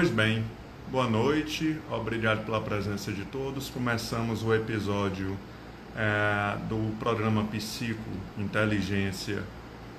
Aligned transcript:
Pois 0.00 0.10
bem, 0.10 0.44
boa 0.92 1.10
noite, 1.10 1.76
obrigado 1.90 2.44
pela 2.44 2.60
presença 2.60 3.10
de 3.10 3.24
todos. 3.24 3.68
Começamos 3.68 4.44
o 4.44 4.54
episódio 4.54 5.36
é, 5.96 6.56
do 6.68 6.96
programa 7.00 7.42
Psico 7.46 8.08
Inteligência. 8.38 9.42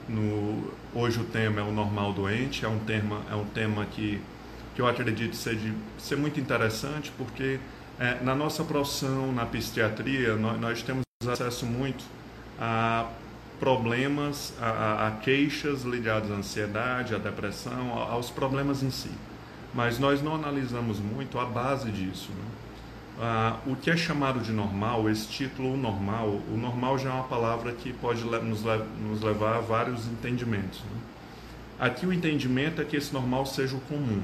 No, 0.07 0.71
hoje 0.95 1.20
o 1.20 1.25
tema 1.25 1.59
é 1.59 1.63
o 1.66 1.73
normal 1.73 2.13
doente, 2.13 2.63
é 2.63 2.70
um 2.70 2.80
tema, 2.80 3.21
é 3.30 3.35
um 3.35 3.43
tema 3.43 3.85
que, 3.88 4.21
que 4.73 4.81
eu 4.81 4.88
acredito 4.88 5.35
ser, 5.35 5.57
de, 5.57 5.73
ser 5.98 6.16
muito 6.16 6.39
interessante 6.39 7.11
porque 7.18 7.59
é, 8.00 8.23
na 8.23 8.34
nossa 8.34 8.63
profissão, 8.63 9.34
na 9.34 9.45
psiquiatria, 9.45 10.38
nós, 10.38 10.61
nós 10.61 10.81
temos 10.81 11.04
acesso 11.27 11.66
muito 11.66 12.05
a 12.58 13.05
problemas, 13.59 14.53
a, 14.61 15.08
a, 15.08 15.11
queixas 15.11 15.81
ligadas 15.81 16.31
à 16.31 16.36
ansiedade, 16.36 17.13
à 17.13 17.17
depressão, 17.17 17.91
aos 17.91 18.30
problemas 18.30 18.81
em 18.81 18.91
si. 18.91 19.11
Mas 19.73 20.00
nós 20.00 20.22
não 20.22 20.36
analisamos 20.36 21.00
muito 21.00 21.38
a 21.40 21.46
base 21.46 21.91
disso. 21.91 22.32
Né? 22.32 22.46
Ah, 23.22 23.58
o 23.68 23.76
que 23.76 23.92
é 23.92 23.98
chamado 23.98 24.40
de 24.40 24.52
normal, 24.52 25.09
esse 25.09 25.28
título 25.28 25.76
normal, 25.76 26.40
o 26.52 26.58
normal 26.58 26.98
já 26.98 27.09
é 27.09 27.14
uma 27.14 27.26
palavra 27.26 27.73
que 27.73 27.92
pode 27.92 28.23
nos, 28.23 28.64
nos 28.64 29.22
levar 29.22 29.58
a 29.58 29.59
vários 29.59 30.08
entendimentos. 30.08 30.80
Né? 30.80 31.02
Aqui 31.80 32.05
o 32.05 32.14
entendimento 32.14 32.82
é 32.82 32.86
que 32.86 32.95
esse 32.95 33.14
normal 33.14 33.45
seja 33.45 33.76
o 33.76 33.82
comum, 33.82 34.22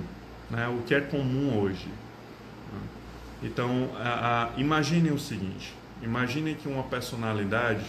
né? 0.49 0.67
o 0.67 0.81
que 0.83 0.95
é 0.95 1.01
comum 1.01 1.61
hoje. 1.61 1.87
Né? 1.87 2.79
Então, 3.43 3.89
a, 3.97 4.53
a, 4.55 4.59
imaginem 4.59 5.11
o 5.11 5.19
seguinte: 5.19 5.73
imaginem 6.01 6.55
que 6.55 6.67
uma 6.67 6.83
personalidade 6.83 7.85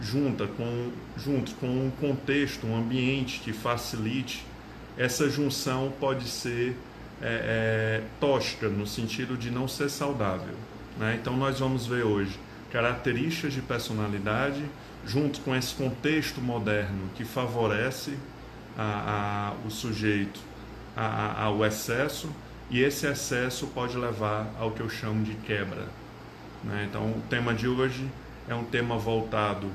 junta 0.00 0.46
com, 0.46 0.90
junto 1.16 1.54
com 1.56 1.66
um 1.66 1.92
contexto, 2.00 2.66
um 2.66 2.76
ambiente 2.76 3.40
que 3.40 3.52
facilite, 3.52 4.44
essa 4.96 5.28
junção 5.28 5.92
pode 6.00 6.28
ser 6.28 6.76
é, 7.22 8.00
é, 8.02 8.02
tóxica, 8.18 8.68
no 8.68 8.86
sentido 8.86 9.36
de 9.36 9.50
não 9.50 9.68
ser 9.68 9.90
saudável. 9.90 10.54
Né? 10.98 11.18
Então, 11.20 11.36
nós 11.36 11.58
vamos 11.58 11.86
ver 11.86 12.04
hoje 12.04 12.38
características 12.70 13.52
de 13.52 13.60
personalidade, 13.60 14.64
junto 15.04 15.40
com 15.40 15.54
esse 15.54 15.74
contexto 15.74 16.40
moderno 16.40 17.10
que 17.16 17.24
favorece 17.24 18.16
a, 18.78 19.52
a, 19.62 19.66
o 19.66 19.70
sujeito 19.70 20.40
a, 20.96 21.44
ao 21.44 21.64
excesso, 21.64 22.30
e 22.70 22.80
esse 22.80 23.06
excesso 23.06 23.66
pode 23.68 23.96
levar 23.96 24.48
ao 24.58 24.70
que 24.70 24.80
eu 24.80 24.88
chamo 24.88 25.24
de 25.24 25.34
quebra. 25.34 25.88
Né? 26.62 26.86
Então, 26.88 27.02
o 27.02 27.22
tema 27.28 27.52
de 27.52 27.66
hoje 27.66 28.08
é 28.48 28.54
um 28.54 28.64
tema 28.64 28.96
voltado 28.96 29.66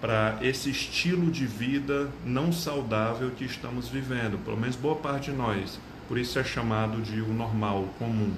para 0.00 0.38
esse 0.42 0.70
estilo 0.70 1.30
de 1.30 1.46
vida 1.46 2.08
não 2.24 2.52
saudável 2.52 3.30
que 3.30 3.44
estamos 3.44 3.88
vivendo, 3.88 4.42
pelo 4.44 4.56
menos 4.56 4.76
boa 4.76 4.96
parte 4.96 5.30
de 5.30 5.36
nós. 5.36 5.80
Por 6.08 6.18
isso 6.18 6.38
é 6.38 6.44
chamado 6.44 7.00
de 7.02 7.20
o 7.20 7.32
normal, 7.32 7.82
o 7.82 7.88
comum. 7.98 8.32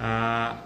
Ah, 0.00 0.56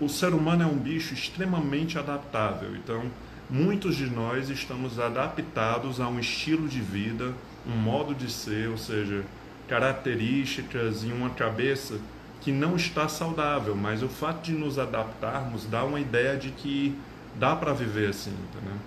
o 0.00 0.08
ser 0.08 0.34
humano 0.34 0.62
é 0.62 0.66
um 0.66 0.76
bicho 0.76 1.14
extremamente 1.14 1.98
adaptável, 1.98 2.76
então 2.76 3.04
muitos 3.48 3.96
de 3.96 4.06
nós 4.10 4.50
estamos 4.50 4.98
adaptados 4.98 6.00
a 6.00 6.08
um 6.08 6.18
estilo 6.18 6.68
de 6.68 6.80
vida, 6.80 7.32
um 7.66 7.76
modo 7.76 8.14
de 8.14 8.30
ser, 8.30 8.68
ou 8.68 8.76
seja, 8.76 9.24
características 9.68 11.04
e 11.04 11.06
uma 11.06 11.30
cabeça 11.30 11.98
que 12.42 12.52
não 12.52 12.76
está 12.76 13.08
saudável, 13.08 13.74
mas 13.74 14.02
o 14.02 14.08
fato 14.08 14.44
de 14.44 14.52
nos 14.52 14.78
adaptarmos 14.78 15.64
dá 15.64 15.82
uma 15.84 15.98
ideia 15.98 16.36
de 16.36 16.50
que 16.50 16.94
dá 17.36 17.56
para 17.56 17.72
viver 17.72 18.10
assim, 18.10 18.30
entendeu? 18.30 18.78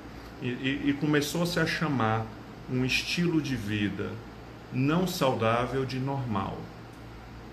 E, 0.42 0.48
e, 0.48 0.90
e 0.90 0.94
começou-se 0.94 1.60
a 1.60 1.66
chamar 1.66 2.26
um 2.72 2.86
estilo 2.86 3.42
de 3.42 3.56
vida 3.56 4.12
não 4.74 5.08
saudável 5.08 5.86
de 5.86 6.00
normal. 6.00 6.58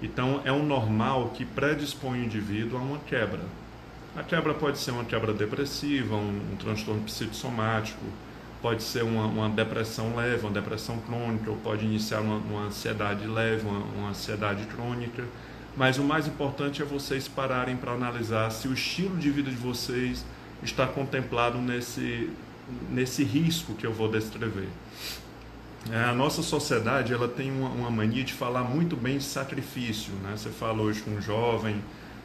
Então, 0.03 0.43
é 0.45 0.53
um 0.53 0.65
normal 0.65 1.31
que 1.35 1.45
predispõe 1.45 2.21
o 2.21 2.25
indivíduo 2.25 2.79
a 2.79 2.83
uma 2.83 2.99
quebra. 2.99 3.41
A 4.17 4.23
quebra 4.23 4.55
pode 4.55 4.79
ser 4.79 4.91
uma 4.91 5.05
quebra 5.05 5.33
depressiva, 5.33 6.17
um, 6.17 6.53
um 6.53 6.57
transtorno 6.57 7.03
psicossomático, 7.03 8.05
pode 8.61 8.83
ser 8.83 9.05
uma, 9.05 9.27
uma, 9.27 9.49
depressão 9.49 10.17
leve, 10.17 10.45
uma 10.45 10.53
depressão 10.53 10.99
crônica, 10.99 11.51
ou 11.51 11.57
pode 11.57 11.85
iniciar 11.85 12.21
uma, 12.21 12.37
uma 12.37 12.63
ansiedade 12.63 13.27
leve, 13.27 13.67
uma, 13.67 13.79
uma 13.79 14.09
ansiedade 14.11 14.65
crônica. 14.67 15.25
Mas 15.77 15.99
o 15.99 16.03
mais 16.03 16.27
importante 16.27 16.81
é 16.81 16.85
vocês 16.85 17.29
pararem 17.29 17.77
para 17.77 17.93
analisar 17.93 18.51
se 18.51 18.67
o 18.69 18.73
estilo 18.73 19.17
de 19.19 19.31
vida 19.31 19.51
de 19.51 19.57
vocês 19.57 20.25
está 20.63 20.87
contemplado 20.87 21.59
nesse, 21.59 22.31
nesse 22.91 23.23
risco 23.23 23.75
que 23.75 23.87
eu 23.87 23.93
vou 23.93 24.09
descrever. 24.09 24.69
É, 25.91 26.05
a 26.05 26.13
nossa 26.13 26.43
sociedade 26.43 27.13
ela 27.13 27.29
tem 27.29 27.51
uma, 27.51 27.69
uma, 27.69 27.91
mania 27.91 28.25
de 28.25 28.33
falar 28.33 28.65
muito 28.65 28.97
bem 28.97 29.19
de 29.19 29.25
sacrifício. 29.25 30.13
Né? 30.23 30.33
Você 30.37 30.51
fala 30.51 30.83
hoje 30.83 31.01
com 31.03 31.13
um 31.13 31.23
jovem 31.23 31.81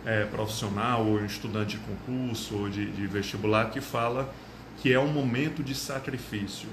é, 0.05 0.25
profissional, 0.25 1.05
ou 1.05 1.23
estudante 1.23 1.77
de 1.77 1.83
concurso, 1.83 2.55
ou 2.55 2.69
de, 2.69 2.91
de 2.91 3.05
vestibular, 3.05 3.69
que 3.69 3.79
fala 3.79 4.33
que 4.81 4.91
é 4.91 4.99
um 4.99 5.07
momento 5.07 5.63
de 5.63 5.75
sacrifício. 5.75 6.67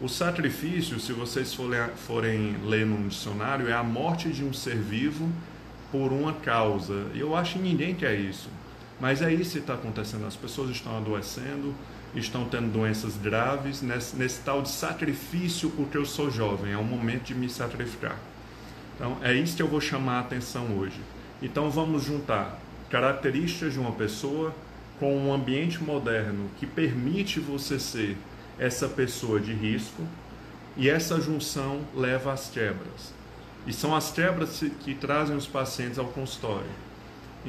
O 0.00 0.08
sacrifício, 0.08 1.00
se 1.00 1.12
vocês 1.12 1.54
forem, 1.54 1.88
forem 2.06 2.56
ler 2.64 2.84
num 2.84 3.08
dicionário, 3.08 3.68
é 3.68 3.72
a 3.72 3.82
morte 3.82 4.28
de 4.28 4.44
um 4.44 4.52
ser 4.52 4.76
vivo 4.76 5.28
por 5.90 6.12
uma 6.12 6.34
causa. 6.34 7.06
Eu 7.14 7.34
acho 7.34 7.54
que 7.54 7.60
ninguém 7.60 7.94
quer 7.94 8.14
isso. 8.14 8.48
Mas 9.00 9.22
é 9.22 9.32
isso 9.32 9.52
que 9.52 9.58
está 9.58 9.74
acontecendo. 9.74 10.26
As 10.26 10.36
pessoas 10.36 10.70
estão 10.70 10.96
adoecendo, 10.96 11.74
estão 12.14 12.48
tendo 12.48 12.72
doenças 12.72 13.16
graves, 13.16 13.82
nesse, 13.82 14.16
nesse 14.16 14.40
tal 14.40 14.62
de 14.62 14.70
sacrifício 14.70 15.70
porque 15.70 15.96
eu 15.96 16.04
sou 16.04 16.30
jovem. 16.30 16.72
É 16.72 16.78
um 16.78 16.84
momento 16.84 17.24
de 17.24 17.34
me 17.34 17.48
sacrificar. 17.48 18.18
Então, 18.96 19.16
é 19.22 19.32
isso 19.32 19.56
que 19.56 19.62
eu 19.62 19.68
vou 19.68 19.80
chamar 19.80 20.16
a 20.16 20.20
atenção 20.20 20.76
hoje. 20.76 21.00
Então, 21.40 21.70
vamos 21.70 22.04
juntar 22.04 22.58
características 22.90 23.72
de 23.72 23.78
uma 23.78 23.92
pessoa 23.92 24.52
com 24.98 25.16
um 25.16 25.32
ambiente 25.32 25.82
moderno 25.82 26.50
que 26.58 26.66
permite 26.66 27.38
você 27.38 27.78
ser 27.78 28.16
essa 28.58 28.88
pessoa 28.88 29.38
de 29.38 29.52
risco, 29.52 30.02
e 30.76 30.88
essa 30.88 31.20
junção 31.20 31.80
leva 31.94 32.32
às 32.32 32.48
quebras. 32.48 33.12
E 33.66 33.72
são 33.72 33.94
as 33.94 34.10
quebras 34.10 34.62
que 34.80 34.94
trazem 34.94 35.36
os 35.36 35.46
pacientes 35.46 35.98
ao 35.98 36.06
consultório. 36.06 36.87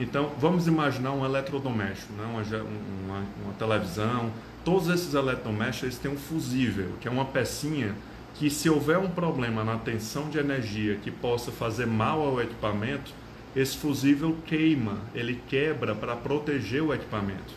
Então, 0.02 0.32
vamos 0.40 0.66
imaginar 0.66 1.12
um 1.12 1.26
eletrodoméstico, 1.26 2.14
né? 2.14 2.24
uma, 2.24 2.42
uma, 2.42 3.26
uma 3.44 3.54
televisão. 3.60 4.32
Todos 4.64 4.88
esses 4.88 5.14
eletrodomésticos 5.14 5.98
têm 5.98 6.10
um 6.10 6.18
fusível, 6.18 6.94
que 7.02 7.08
é 7.10 7.12
uma 7.12 7.26
pecinha 7.26 7.94
que, 8.36 8.50
se 8.50 8.70
houver 8.70 8.98
um 8.98 9.10
problema 9.10 9.62
na 9.62 9.78
tensão 9.78 10.30
de 10.30 10.38
energia 10.38 10.96
que 10.96 11.12
possa 11.12 11.52
fazer 11.52 11.86
mal 11.86 12.22
ao 12.22 12.42
equipamento, 12.42 13.12
esse 13.54 13.76
fusível 13.76 14.38
queima, 14.46 15.00
ele 15.14 15.42
quebra 15.50 15.94
para 15.94 16.16
proteger 16.16 16.82
o 16.82 16.94
equipamento. 16.94 17.54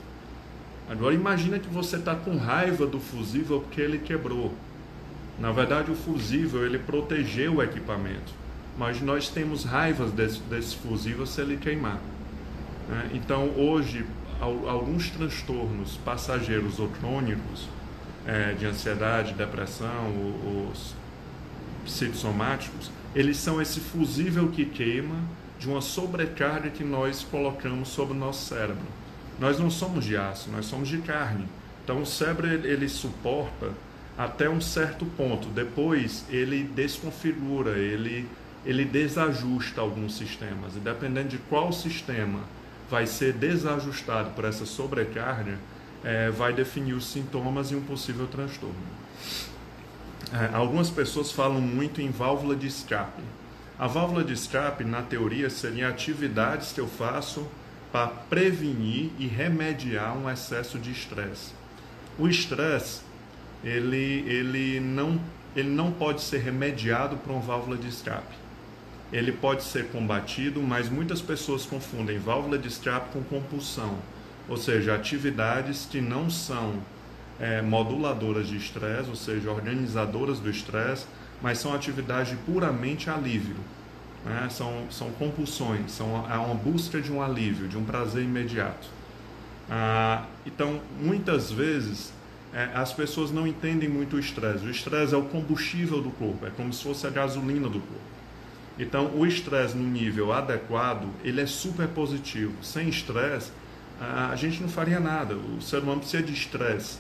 Agora, 0.91 1.15
imagina 1.15 1.61
que 1.61 1.69
você 1.69 1.95
está 1.95 2.17
com 2.17 2.37
raiva 2.37 2.89
do 2.89 2.99
fusível 2.99 3.61
porque 3.61 3.81
ele 3.81 3.99
quebrou. 3.99 4.53
Na 5.39 5.53
verdade, 5.53 5.93
o 5.93 5.95
fusível 5.95 6.67
ele 6.67 6.81
protegeu 6.81 7.55
o 7.55 7.63
equipamento, 7.63 8.33
mas 8.77 9.01
nós 9.01 9.29
temos 9.29 9.63
raivas 9.63 10.11
desse, 10.11 10.41
desse 10.41 10.75
fusível 10.75 11.25
se 11.25 11.41
ele 11.41 11.57
queimar. 11.57 12.01
Né? 12.93 13.11
Então, 13.15 13.49
hoje, 13.57 14.05
alguns 14.39 15.09
transtornos 15.09 15.97
passageiros 16.05 16.79
ou 16.79 16.89
crônicos 16.89 17.67
é, 18.27 18.53
de 18.53 18.67
ansiedade, 18.67 19.33
depressão, 19.33 20.13
os 20.71 20.95
psicossomáticos, 21.87 22.91
eles 23.15 23.39
são 23.39 23.63
esse 23.63 23.81
fusível 23.81 24.49
que 24.51 24.67
queima 24.67 25.17
de 25.59 25.69
uma 25.71 25.81
sobrecarga 25.81 26.69
que 26.69 26.85
nós 26.85 27.27
colocamos 27.31 27.89
sobre 27.89 28.15
o 28.15 28.19
nosso 28.19 28.47
cérebro. 28.47 28.85
Nós 29.41 29.59
não 29.59 29.71
somos 29.71 30.05
de 30.05 30.15
aço, 30.17 30.51
nós 30.51 30.67
somos 30.67 30.89
de 30.89 30.99
carne. 30.99 31.47
Então 31.83 32.03
o 32.03 32.07
cérebro 32.07 32.47
ele, 32.47 32.89
suporta 32.89 33.71
até 34.19 34.51
um 34.51 34.61
certo 34.61 35.07
ponto. 35.17 35.49
Depois 35.49 36.27
ele 36.29 36.63
desconfigura, 36.65 37.79
ele 37.79 38.29
ele 38.65 38.85
desajusta 38.85 39.81
alguns 39.81 40.17
sistemas. 40.17 40.77
E 40.77 40.79
dependendo 40.79 41.31
de 41.31 41.39
qual 41.39 41.73
sistema 41.73 42.41
vai 42.93 43.07
ser 43.07 43.33
desajustado 43.33 44.33
por 44.33 44.45
essa 44.45 44.67
sobrecarga, 44.67 45.59
é, 46.05 46.31
vai 46.31 46.53
definir 46.53 46.93
os 46.93 47.07
sintomas 47.07 47.71
e 47.71 47.75
um 47.75 47.81
possível 47.81 48.27
transtorno. 48.27 48.77
É, 50.31 50.55
algumas 50.55 50.91
pessoas 50.91 51.33
falam 51.33 51.59
muito 51.59 52.03
em 52.03 52.11
válvula 52.11 52.55
de 52.55 52.67
escape. 52.67 53.23
A 53.79 53.87
válvula 53.87 54.23
de 54.23 54.35
escape, 54.35 54.85
na 54.85 55.01
teoria, 55.01 55.49
seriam 55.49 55.89
atividades 55.89 56.73
que 56.73 56.81
eu 56.83 56.87
faço 56.87 57.49
para 57.91 58.09
prevenir 58.09 59.11
e 59.19 59.27
remediar 59.27 60.15
um 60.15 60.29
excesso 60.29 60.79
de 60.79 60.93
estresse. 60.93 61.55
O 62.19 62.29
estresse, 62.29 63.01
ele, 63.65 64.23
ele, 64.29 64.81
não, 64.81 65.19
ele 65.57 65.71
não 65.71 65.91
pode 65.91 66.21
ser 66.21 66.41
remediado 66.41 67.17
por 67.17 67.33
uma 67.33 67.41
válvula 67.41 67.79
de 67.79 67.89
escape 67.89 68.42
ele 69.13 69.31
pode 69.31 69.63
ser 69.63 69.89
combatido, 69.89 70.63
mas 70.63 70.89
muitas 70.89 71.21
pessoas 71.21 71.67
confundem 71.67 72.19
válvula 72.19 72.59
de 72.59 72.69
escape 72.69 73.13
com 73.13 73.23
compulsão, 73.23 73.99
ou 74.49 74.57
seja, 74.57 74.95
atividades 74.95 75.87
que 75.91 76.01
não 76.01 76.31
são 76.31 76.81
é, 77.39 77.61
moduladoras 77.61 78.49
de 78.49 78.57
estresse, 78.57 79.11
ou 79.11 79.17
seja, 79.17 79.51
organizadoras 79.51 80.39
do 80.39 80.49
estresse, 80.49 81.07
mas 81.43 81.59
são 81.59 81.75
atividades 81.75 82.31
de 82.31 82.37
puramente 82.37 83.11
alívio. 83.11 83.57
Né? 84.25 84.49
São, 84.51 84.87
são 84.91 85.11
compulsões, 85.13 85.91
são 85.91 86.27
é 86.31 86.37
uma 86.37 86.55
busca 86.55 87.01
de 87.01 87.13
um 87.13 87.21
alívio, 87.21 87.69
de 87.69 87.77
um 87.77 87.85
prazer 87.85 88.23
imediato. 88.23 88.89
Ah, 89.69 90.25
então, 90.47 90.81
muitas 91.01 91.51
vezes, 91.51 92.13
é, 92.55 92.71
as 92.75 92.93
pessoas 92.93 93.31
não 93.31 93.47
entendem 93.47 93.89
muito 93.89 94.17
o 94.17 94.19
estresse. 94.19 94.65
O 94.65 94.71
estresse 94.71 95.15
é 95.15 95.17
o 95.17 95.25
combustível 95.25 96.01
do 96.01 96.11
corpo, 96.11 96.47
é 96.47 96.51
como 96.51 96.73
se 96.73 96.83
fosse 96.83 97.07
a 97.07 97.11
gasolina 97.11 97.69
do 97.69 97.81
corpo. 97.81 98.13
Então, 98.79 99.13
o 99.15 99.27
estresse 99.27 99.77
no 99.77 99.89
nível 99.89 100.33
adequado, 100.33 101.09
ele 101.23 101.41
é 101.41 101.47
super 101.47 101.89
positivo. 101.89 102.53
Sem 102.63 102.89
estresse, 102.89 103.53
a 104.01 104.35
gente 104.35 104.61
não 104.61 104.69
faria 104.69 104.99
nada. 104.99 105.35
O 105.35 105.61
ser 105.61 105.79
humano 105.79 106.01
precisa 106.01 106.23
de 106.23 106.33
estresse. 106.33 106.99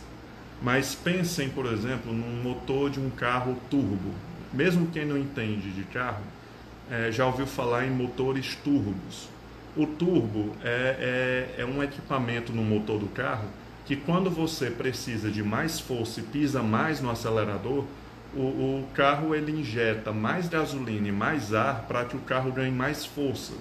Mas 0.62 0.94
pensem, 0.94 1.48
por 1.48 1.66
exemplo, 1.66 2.12
num 2.12 2.42
motor 2.42 2.88
de 2.90 3.00
um 3.00 3.10
carro 3.10 3.56
turbo. 3.70 4.12
Mesmo 4.52 4.86
quem 4.88 5.04
não 5.04 5.18
entende 5.18 5.70
de 5.70 5.82
carro, 5.84 6.22
é, 6.90 7.10
já 7.10 7.26
ouviu 7.26 7.46
falar 7.46 7.86
em 7.86 7.90
motores 7.90 8.54
turbos. 8.62 9.28
O 9.76 9.86
turbo 9.86 10.54
é, 10.62 11.48
é, 11.56 11.62
é 11.62 11.64
um 11.64 11.82
equipamento 11.82 12.52
no 12.52 12.62
motor 12.62 12.98
do 12.98 13.06
carro 13.06 13.48
que 13.84 13.96
quando 13.96 14.30
você 14.30 14.70
precisa 14.70 15.30
de 15.30 15.42
mais 15.42 15.80
força 15.80 16.20
e 16.20 16.22
pisa 16.22 16.62
mais 16.62 17.00
no 17.00 17.10
acelerador, 17.10 17.84
o, 18.34 18.40
o 18.40 18.88
carro 18.94 19.34
ele 19.34 19.52
injeta 19.52 20.12
mais 20.12 20.48
gasolina 20.48 21.08
e 21.08 21.12
mais 21.12 21.52
ar 21.52 21.84
para 21.86 22.04
que 22.04 22.16
o 22.16 22.20
carro 22.20 22.52
ganhe 22.52 22.72
mais 22.72 23.04
força. 23.04 23.52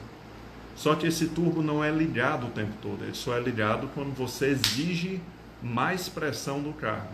Só 0.76 0.96
que 0.96 1.08
esse 1.08 1.28
turbo 1.28 1.62
não 1.62 1.84
é 1.84 1.92
ligado 1.92 2.48
o 2.48 2.50
tempo 2.50 2.74
todo, 2.82 3.04
ele 3.04 3.14
só 3.14 3.38
é 3.38 3.40
ligado 3.40 3.90
quando 3.94 4.16
você 4.16 4.48
exige 4.48 5.22
mais 5.62 6.10
pressão 6.10 6.62
do 6.62 6.74
carro. 6.74 7.10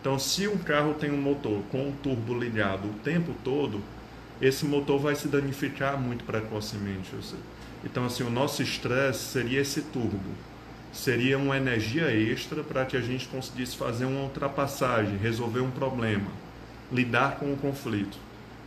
Então, 0.00 0.18
se 0.18 0.46
um 0.46 0.58
carro 0.58 0.94
tem 0.94 1.10
um 1.10 1.20
motor 1.20 1.62
com 1.70 1.88
o 1.88 1.92
turbo 2.02 2.38
ligado 2.38 2.88
o 2.88 2.94
tempo 3.04 3.34
todo, 3.42 3.80
esse 4.40 4.64
motor 4.64 4.98
vai 4.98 5.14
se 5.14 5.28
danificar 5.28 5.98
muito 5.98 6.24
precocemente. 6.24 7.10
Então, 7.84 8.04
assim, 8.04 8.22
o 8.22 8.30
nosso 8.30 8.62
estresse 8.62 9.20
seria 9.20 9.60
esse 9.60 9.82
turbo. 9.82 10.30
Seria 10.92 11.36
uma 11.36 11.56
energia 11.56 12.10
extra 12.12 12.62
para 12.62 12.84
que 12.84 12.96
a 12.96 13.00
gente 13.00 13.28
conseguisse 13.28 13.76
fazer 13.76 14.04
uma 14.04 14.22
ultrapassagem, 14.22 15.16
resolver 15.16 15.60
um 15.60 15.70
problema, 15.70 16.30
lidar 16.92 17.36
com 17.36 17.52
o 17.52 17.56
conflito. 17.56 18.18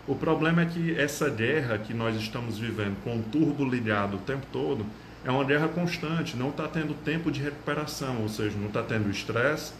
O 0.07 0.15
problema 0.15 0.63
é 0.63 0.65
que 0.65 0.95
essa 0.99 1.29
guerra 1.29 1.77
que 1.77 1.93
nós 1.93 2.15
estamos 2.15 2.57
vivendo 2.57 3.01
com 3.03 3.17
o 3.17 3.23
turbo 3.23 3.63
ligado 3.63 4.15
o 4.15 4.19
tempo 4.19 4.45
todo 4.51 4.85
é 5.23 5.29
uma 5.29 5.43
guerra 5.43 5.67
constante, 5.67 6.35
não 6.35 6.49
está 6.49 6.67
tendo 6.67 6.93
tempo 6.93 7.31
de 7.31 7.41
recuperação, 7.41 8.21
ou 8.21 8.29
seja, 8.29 8.57
não 8.57 8.67
está 8.67 8.81
tendo 8.81 9.09
estresse 9.09 9.73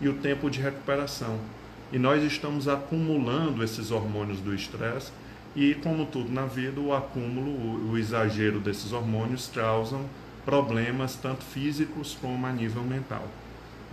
e 0.00 0.08
o 0.08 0.14
tempo 0.14 0.50
de 0.50 0.60
recuperação. 0.60 1.38
E 1.92 1.98
nós 1.98 2.22
estamos 2.22 2.68
acumulando 2.68 3.62
esses 3.62 3.90
hormônios 3.90 4.40
do 4.40 4.54
estresse 4.54 5.12
e, 5.54 5.74
como 5.76 6.04
tudo 6.04 6.30
na 6.30 6.44
vida, 6.44 6.80
o 6.80 6.92
acúmulo, 6.92 7.90
o, 7.90 7.96
exagero 7.96 8.60
desses 8.60 8.92
hormônios 8.92 9.50
causam 9.54 10.04
problemas 10.44 11.14
tanto 11.14 11.44
físicos 11.44 12.16
como 12.20 12.46
a 12.46 12.52
nível 12.52 12.82
mental. 12.82 13.26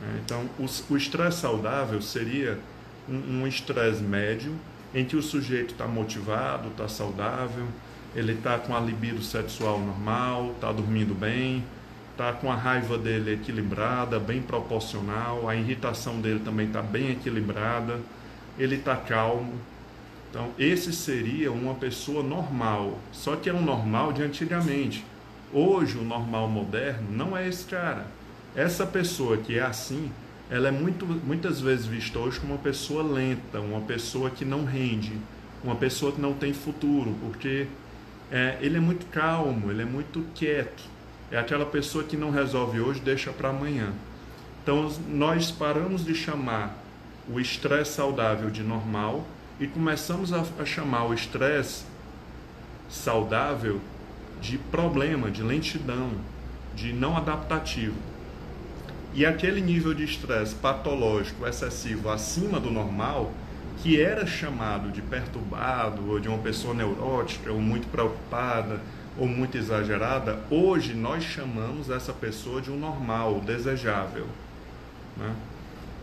Né? 0.02 0.22
Então, 0.26 0.50
o 0.90 0.98
estresse 0.98 1.42
saudável 1.42 2.02
seria 2.02 2.60
um 3.08 3.46
estresse 3.48 4.02
médio 4.02 4.56
em 4.94 5.04
que 5.06 5.16
o 5.16 5.22
sujeito 5.22 5.72
está 5.72 5.88
motivado, 5.88 6.70
está 6.70 6.88
saudável, 6.88 7.66
ele 8.16 8.34
está 8.34 8.58
com 8.58 8.76
a 8.76 8.80
libido 8.80 9.22
sexual 9.22 9.80
normal, 9.80 10.52
está 10.56 10.72
dormindo 10.72 11.14
bem, 11.14 11.64
está 12.12 12.32
com 12.32 12.50
a 12.50 12.56
raiva 12.56 12.98
dele 12.98 13.34
equilibrada, 13.34 14.20
bem 14.20 14.42
proporcional, 14.42 15.50
a 15.50 15.56
irritação 15.56 16.22
dele 16.22 16.40
também 16.40 16.68
está 16.68 16.82
bem 16.82 17.12
equilibrada, 17.12 18.00
ele 18.58 18.76
está 18.76 18.96
calmo. 18.96 19.54
Então, 20.30 20.52
esse 20.58 20.94
seria 20.94 21.52
uma 21.52 21.76
pessoa 21.76 22.24
normal, 22.24 22.98
só 23.12 23.36
que 23.36 23.50
é 23.50 23.54
um 23.54 23.62
normal 23.62 24.14
de 24.14 24.24
antigamente. 24.24 25.06
Hoje, 25.54 25.98
o 25.98 26.04
normal 26.04 26.48
moderno 26.48 27.08
não 27.12 27.38
é 27.38 27.48
esse 27.48 27.66
cara. 27.66 28.08
Essa 28.56 28.86
pessoa 28.86 29.38
que 29.38 29.58
é 29.58 29.62
assim, 29.62 30.10
ela 30.50 30.68
é 30.68 30.72
muito, 30.72 31.06
muitas 31.06 31.60
vezes 31.60 31.86
vista 31.86 32.20
hoje 32.20 32.40
como 32.40 32.54
uma 32.54 32.62
pessoa 32.62 33.04
lenta, 33.04 33.60
uma 33.60 33.82
pessoa 33.82 34.30
que 34.30 34.46
não 34.46 34.64
rende, 34.64 35.14
uma 35.64 35.76
pessoa 35.76 36.12
que 36.12 36.22
não 36.22 36.34
tem 36.34 36.54
futuro, 36.54 37.16
porque 37.22 37.68
é, 38.32 38.58
ele 38.62 38.78
é 38.78 38.80
muito 38.80 39.06
calmo, 39.08 39.72
ele 39.72 39.82
é 39.82 39.86
muito 39.86 40.24
quieto. 40.36 40.84
É 41.32 41.38
aquela 41.38 41.66
pessoa 41.66 42.04
que 42.04 42.16
não 42.16 42.30
resolve 42.30 42.80
hoje, 42.80 43.00
deixa 43.00 43.32
para 43.32 43.50
amanhã. 43.50 43.92
Então, 44.62 44.92
nós 45.10 45.50
paramos 45.52 46.06
de 46.06 46.14
chamar 46.14 46.78
o 47.28 47.40
estresse 47.40 47.94
saudável 47.94 48.50
de 48.50 48.62
normal 48.62 49.26
e 49.60 49.66
começamos 49.66 50.32
a, 50.32 50.44
a 50.60 50.66
chamar 50.66 51.06
o 51.06 51.14
estresse 51.14 51.86
saudável 52.90 53.82
de 54.40 54.58
problema, 54.58 55.32
de 55.32 55.42
lentidão, 55.42 56.12
de 56.76 56.94
não 56.94 57.18
adaptativo. 57.18 57.96
E 59.16 59.26
aquele 59.26 59.62
nível 59.62 59.94
de 59.94 60.04
estresse 60.04 60.54
patológico 60.56 61.48
excessivo 61.48 62.10
acima 62.10 62.60
do 62.60 62.70
normal, 62.70 63.32
que 63.78 64.02
era 64.02 64.28
chamado 64.28 64.92
de 64.92 65.02
perturbado, 65.02 66.10
ou 66.10 66.20
de 66.20 66.28
uma 66.28 66.40
pessoa 66.40 66.74
neurótica, 66.74 67.50
ou 67.50 67.62
muito 67.62 67.88
preocupada, 67.88 68.82
ou 69.18 69.26
muito 69.26 69.58
exagerada, 69.58 70.38
hoje 70.50 70.94
nós 70.94 71.24
chamamos 71.24 71.90
essa 71.90 72.12
pessoa 72.12 72.62
de 72.62 72.70
um 72.70 72.78
normal, 72.78 73.40
desejável. 73.40 74.28
Né? 75.16 75.34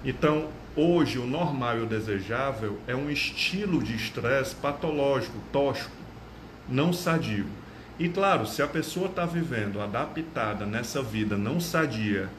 Então, 0.03 0.49
hoje, 0.75 1.19
o 1.19 1.26
normal 1.26 1.81
e 1.81 1.82
o 1.82 1.87
desejável 1.87 2.79
é 2.87 2.97
um 2.97 3.11
estilo 3.11 3.82
de 3.82 3.94
estresse 3.94 4.55
patológico, 4.55 5.37
tóxico, 5.53 5.94
não 6.67 6.94
sadio. 6.94 7.44
E 7.99 8.09
claro, 8.09 8.47
se 8.47 8.62
a 8.62 8.67
pessoa 8.67 9.06
está 9.06 9.26
vivendo 9.26 9.82
adaptada 9.82 10.64
nessa 10.64 11.03
vida 11.03 11.37
não 11.37 11.61
sadia, 11.61 12.31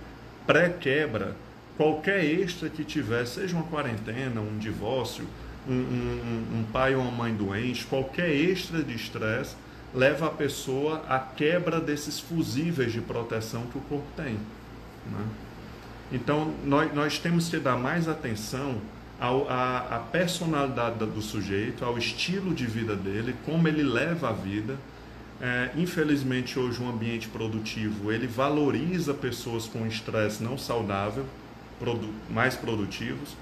pré-quebra, 0.45 1.36
qualquer 1.78 2.24
extra 2.24 2.69
que 2.69 2.84
tiver, 2.84 3.25
seja 3.25 3.56
uma 3.56 3.66
quarentena, 3.66 4.42
um 4.42 4.57
divórcio, 4.57 5.25
um, 5.68 5.74
um, 5.74 6.60
um 6.60 6.63
pai 6.72 6.95
ou 6.95 7.01
uma 7.01 7.12
mãe 7.12 7.34
doente, 7.34 7.86
qualquer 7.86 8.30
extra 8.30 8.84
de 8.84 8.95
estresse 8.95 9.56
leva 9.94 10.28
a 10.28 10.30
pessoa 10.30 11.04
à 11.07 11.19
quebra 11.19 11.80
desses 11.80 12.19
fusíveis 12.19 12.92
de 12.92 13.00
proteção 13.00 13.63
que 13.68 13.78
o 13.78 13.81
corpo 13.81 14.07
tem. 14.16 14.34
Né? 14.34 15.25
Então, 16.12 16.54
nós, 16.63 16.94
nós 16.94 17.20
temos 17.20 17.50
que 17.50 17.58
dar 17.58 17.77
mais 17.77 18.08
atenção 18.08 18.77
ao, 19.20 19.48
à, 19.50 19.98
à 19.98 20.00
personalidade 20.00 20.98
do 20.98 21.22
sujeito, 21.22 21.86
ao 21.86 21.98
estilo 21.98 22.53
de 22.53 22.65
vida 22.65 22.96
dele, 22.96 23.36
como 23.46 23.67
ele 23.67 23.84
leva 23.84 24.29
a 24.29 24.34
vida 24.34 24.77
é, 25.43 25.71
infelizmente, 25.75 26.57
hoje, 26.57 26.81
um 26.81 26.89
ambiente 26.89 27.27
produtivo 27.27 28.13
ele 28.13 28.25
valoriza 28.27 29.13
pessoas 29.13 29.67
com 29.67 29.85
estresse 29.85 30.41
não 30.41 30.57
saudável, 30.57 31.25
produ 31.77 32.07
mais 32.29 32.55
produtivos, 32.55 33.35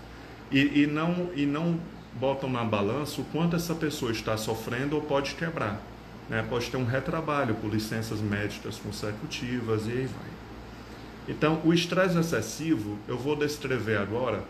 e, 0.52 0.82
e, 0.82 0.88
não, 0.88 1.30
e 1.36 1.46
não 1.46 1.80
botam 2.20 2.50
na 2.50 2.64
balança 2.64 3.22
o 3.22 3.26
quanto 3.26 3.56
essa 3.56 3.76
pessoa 3.76 4.12
está 4.12 4.36
sofrendo 4.36 4.96
ou 4.96 5.04
pode 5.04 5.36
quebrar. 5.36 5.80
Né? 6.28 6.44
Pode 6.50 6.72
ter 6.72 6.78
um 6.78 6.86
retrabalho 6.86 7.54
por 7.54 7.72
licenças 7.72 8.20
médicas 8.20 8.78
consecutivas 8.78 9.86
e 9.86 9.92
aí 9.92 10.08
vai. 10.08 10.32
Então, 11.28 11.62
o 11.64 11.72
estresse 11.72 12.18
excessivo, 12.18 12.98
eu 13.08 13.16
vou 13.16 13.36
descrever 13.36 13.98
agora 13.98 14.44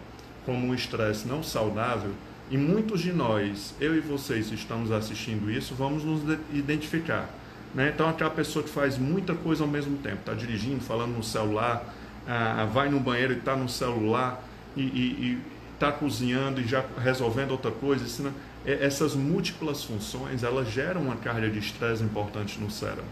como 0.45 0.67
um 0.67 0.73
estresse 0.73 1.27
não 1.27 1.43
saudável, 1.43 2.11
e 2.49 2.55
muitos 2.55 3.01
de 3.01 3.11
nós, 3.11 3.75
eu 3.77 3.93
e 3.93 3.99
vocês, 3.99 4.49
estamos 4.53 4.89
assistindo 4.89 5.51
isso, 5.51 5.75
vamos 5.75 6.05
nos 6.05 6.21
identificar. 6.53 7.40
Né? 7.73 7.91
Então, 7.93 8.09
aquela 8.09 8.29
pessoa 8.29 8.63
que 8.63 8.69
faz 8.69 8.97
muita 8.97 9.33
coisa 9.33 9.63
ao 9.63 9.69
mesmo 9.69 9.97
tempo, 9.97 10.19
está 10.19 10.33
dirigindo, 10.33 10.81
falando 10.81 11.15
no 11.15 11.23
celular, 11.23 11.83
ah, 12.27 12.67
vai 12.71 12.89
no 12.89 12.99
banheiro 12.99 13.33
e 13.33 13.37
está 13.37 13.55
no 13.55 13.69
celular, 13.69 14.43
e 14.75 15.37
está 15.73 15.91
cozinhando 15.91 16.61
e 16.61 16.67
já 16.67 16.85
resolvendo 17.01 17.51
outra 17.51 17.71
coisa. 17.71 18.05
Assim, 18.05 18.31
essas 18.65 19.15
múltiplas 19.15 19.83
funções, 19.83 20.43
elas 20.43 20.69
geram 20.69 21.01
uma 21.01 21.15
carga 21.15 21.49
de 21.49 21.59
estresse 21.59 22.03
importante 22.03 22.59
no 22.59 22.69
cérebro. 22.69 23.05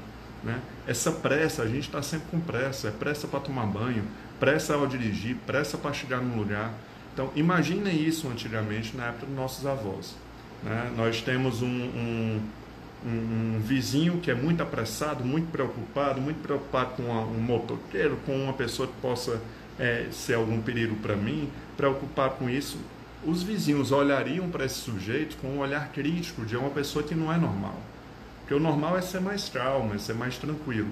Né? 0.44 0.60
Essa 0.88 1.12
pressa, 1.12 1.64
a 1.64 1.68
gente 1.68 1.88
está 1.88 2.02
sempre 2.02 2.28
com 2.32 2.40
pressa, 2.40 2.90
é 2.90 2.92
pressa 2.92 3.28
para 3.28 3.40
tomar 3.40 3.66
banho, 3.66 4.04
pressa 4.40 4.76
ao 4.76 4.88
dirigir, 4.88 5.36
pressa 5.46 5.78
para 5.78 5.92
chegar 5.92 6.22
num 6.22 6.38
lugar. 6.38 6.72
Então, 7.14 7.32
imaginem 7.36 8.02
isso 8.02 8.28
antigamente, 8.30 8.96
na 8.96 9.08
época 9.08 9.26
dos 9.26 9.36
nossos 9.36 9.66
avós. 9.66 10.16
Né? 10.64 10.92
Nós 10.96 11.22
temos 11.22 11.62
um, 11.62 11.68
um 11.68 12.42
um, 13.06 13.56
um, 13.58 13.60
vizinho 13.60 14.20
que 14.20 14.30
é 14.30 14.36
muito 14.36 14.62
apressado, 14.62 15.24
muito 15.24 15.52
preocupado, 15.52 16.20
muito 16.20 16.42
preocupado 16.42 16.96
com 16.96 17.04
um 17.04 17.40
motoqueiro, 17.40 18.18
com 18.26 18.36
uma 18.36 18.54
pessoa 18.54 18.88
que 18.88 18.94
possa 19.02 19.42
é, 19.80 20.08
ser 20.12 20.34
algum 20.36 20.62
perigo 20.62 20.96
para 20.98 21.16
mim, 21.16 21.50
preocupado 21.78 22.36
com 22.36 22.50
isso, 22.50 22.78
os 23.26 23.44
vizinhos 23.44 23.92
olhariam 23.92 24.50
para 24.50 24.66
esse 24.66 24.76
sujeito 24.76 25.38
com 25.38 25.48
um 25.48 25.60
olhar 25.60 25.92
crítico 25.92 26.46
de 26.46 26.56
uma 26.56 26.70
pessoa 26.70 27.04
que 27.04 27.16
não 27.16 27.32
é 27.32 27.38
normal. 27.38 27.76
Porque 28.40 28.54
o 28.54 28.60
normal 28.60 28.98
é 28.98 29.02
ser 29.02 29.22
mais 29.22 29.50
calmo, 29.50 29.94
é 29.94 29.98
ser 29.98 30.14
mais 30.14 30.38
tranquilo. 30.38 30.90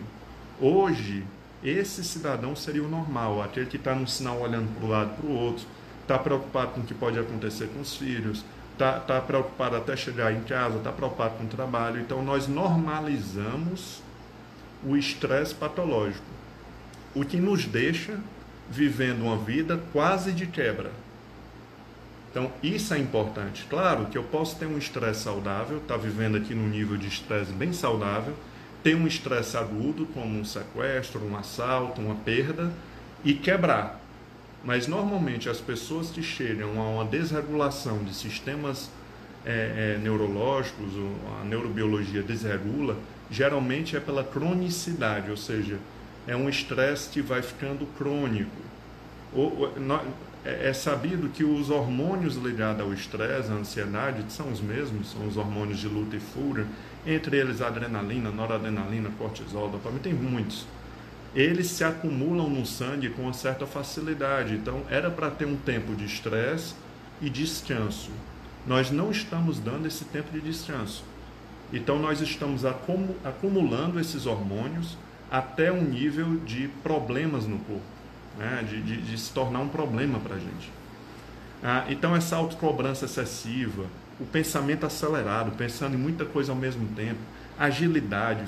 Hoje, 0.60 1.24
esse 1.64 2.04
cidadão 2.04 2.56
seria 2.56 2.84
o 2.84 2.90
normal, 2.90 3.42
aquele 3.42 3.66
que 3.66 3.78
está 3.78 3.96
no 3.96 4.08
sinal 4.08 4.40
olhando 4.42 4.74
para 4.76 4.86
o 4.86 4.90
lado 4.90 5.16
para 5.16 5.26
o 5.26 5.34
outro, 5.34 5.66
está 6.02 6.18
preocupado 6.18 6.72
com 6.72 6.82
o 6.82 6.84
que 6.84 6.94
pode 6.94 7.18
acontecer 7.18 7.68
com 7.68 7.82
os 7.82 7.96
filhos, 7.96 8.44
está 8.78 9.00
tá 9.00 9.20
preocupado 9.20 9.76
até 9.76 9.98
chegar 9.98 10.32
em 10.32 10.42
casa, 10.42 10.78
está 10.78 10.92
preocupado 10.92 11.36
com 11.36 11.46
o 11.46 11.48
trabalho. 11.48 12.00
Então, 12.00 12.24
nós 12.24 12.48
normalizamos 12.48 14.04
o 14.86 14.96
estresse 14.96 15.56
patológico, 15.56 16.26
o 17.16 17.26
que 17.26 17.38
nos 17.38 17.66
deixa 17.66 18.20
vivendo 18.70 19.24
uma 19.24 19.38
vida 19.38 19.82
quase 19.92 20.32
de 20.32 20.46
quebra. 20.46 20.92
Então, 22.30 22.52
isso 22.62 22.94
é 22.94 23.00
importante. 23.00 23.66
Claro 23.68 24.06
que 24.06 24.18
eu 24.18 24.24
posso 24.24 24.58
ter 24.58 24.68
um 24.68 24.78
estresse 24.78 25.22
saudável, 25.22 25.78
estar 25.78 25.96
tá 25.96 26.00
vivendo 26.00 26.38
aqui 26.38 26.54
num 26.54 26.68
nível 26.68 26.96
de 26.96 27.08
estresse 27.08 27.52
bem 27.52 27.74
saudável, 27.74 28.36
ter 28.84 28.96
um 28.96 29.08
estresse 29.08 29.58
agudo, 29.58 30.06
como 30.14 30.40
um 30.40 30.46
sequestro, 30.46 31.26
um 31.26 31.36
assalto, 31.36 32.00
uma 32.00 32.16
perda, 32.16 32.72
e 33.24 33.34
quebrar. 33.34 34.00
Mas 34.64 34.88
normalmente 34.88 35.50
as 35.50 35.60
pessoas 35.60 36.10
que 36.10 36.22
chegam 36.22 36.82
a 36.82 36.90
uma 36.90 37.06
desregulação 37.06 38.04
de 38.04 38.14
sistemas 38.14 38.90
é, 39.46 39.96
é, 39.96 40.00
neurológicos, 40.02 40.92
a 41.40 41.46
neurobiologia 41.46 42.22
desregula, 42.22 42.98
geralmente 43.30 43.96
é 43.96 44.00
pela 44.00 44.24
cronicidade, 44.24 45.30
ou 45.30 45.38
seja, 45.38 45.78
é 46.28 46.36
um 46.36 46.50
estresse 46.50 47.10
que 47.10 47.22
vai 47.22 47.42
ficando 47.42 47.86
crônico. 47.98 48.52
Ou, 49.34 49.72
é, 50.44 50.70
é 50.70 50.74
sabido 50.74 51.30
que 51.30 51.44
os 51.44 51.70
hormônios 51.70 52.36
ligados 52.36 52.82
ao 52.82 52.94
estresse, 52.94 53.50
à 53.50 53.54
ansiedade, 53.54 54.24
são 54.30 54.52
os 54.52 54.60
mesmos, 54.60 55.12
são 55.12 55.26
os 55.28 55.38
hormônios 55.38 55.80
de 55.80 55.88
luta 55.88 56.16
e 56.16 56.20
fúria, 56.20 56.66
entre 57.06 57.38
eles 57.38 57.62
adrenalina, 57.62 58.30
noradrenalina, 58.30 59.10
cortisol, 59.18 59.70
dopamina, 59.70 60.02
tem 60.02 60.14
muitos 60.14 60.66
eles 61.40 61.68
se 61.68 61.84
acumulam 61.84 62.50
no 62.50 62.66
sangue 62.66 63.12
com 63.12 63.22
uma 63.22 63.34
certa 63.34 63.68
facilidade. 63.68 64.56
Então, 64.56 64.82
era 64.90 65.12
para 65.12 65.30
ter 65.30 65.46
um 65.46 65.56
tempo 65.56 65.96
de 65.96 66.04
estresse 66.04 66.74
e 67.22 67.30
descanso. 67.30 68.10
Nós 68.66 68.90
não 68.90 69.12
estamos 69.12 69.60
dando 69.60 69.86
esse 69.86 70.04
tempo 70.06 70.32
de 70.32 70.42
descanso. 70.42 71.04
Então, 71.72 72.00
nós 72.00 72.22
estamos 72.22 72.64
acumulando 72.66 74.00
esses 74.00 74.26
hormônios 74.26 74.98
até 75.30 75.72
um 75.72 75.84
nível 75.84 76.38
de 76.38 76.70
problemas 76.82 77.46
no 77.46 77.60
corpo, 77.60 77.84
né? 78.36 78.66
de, 78.68 78.82
de, 78.82 78.98
de 79.04 79.18
se 79.20 79.32
tornar 79.32 79.60
um 79.60 79.70
problema 79.70 80.20
para 80.20 80.38
a 80.38 80.40
gente. 80.40 80.72
Ah, 81.64 81.86
então, 81.88 82.16
essa 82.16 82.36
autocobrança 82.36 83.06
excessiva, 83.06 83.86
o 84.20 84.26
pensamento 84.26 84.88
acelerado, 84.88 85.52
pensando 85.52 85.94
em 85.94 86.00
muita 86.00 86.26
coisa 86.26 86.52
ao 86.52 86.58
mesmo 86.58 86.88
tempo, 86.96 87.20
agilidade, 87.60 88.46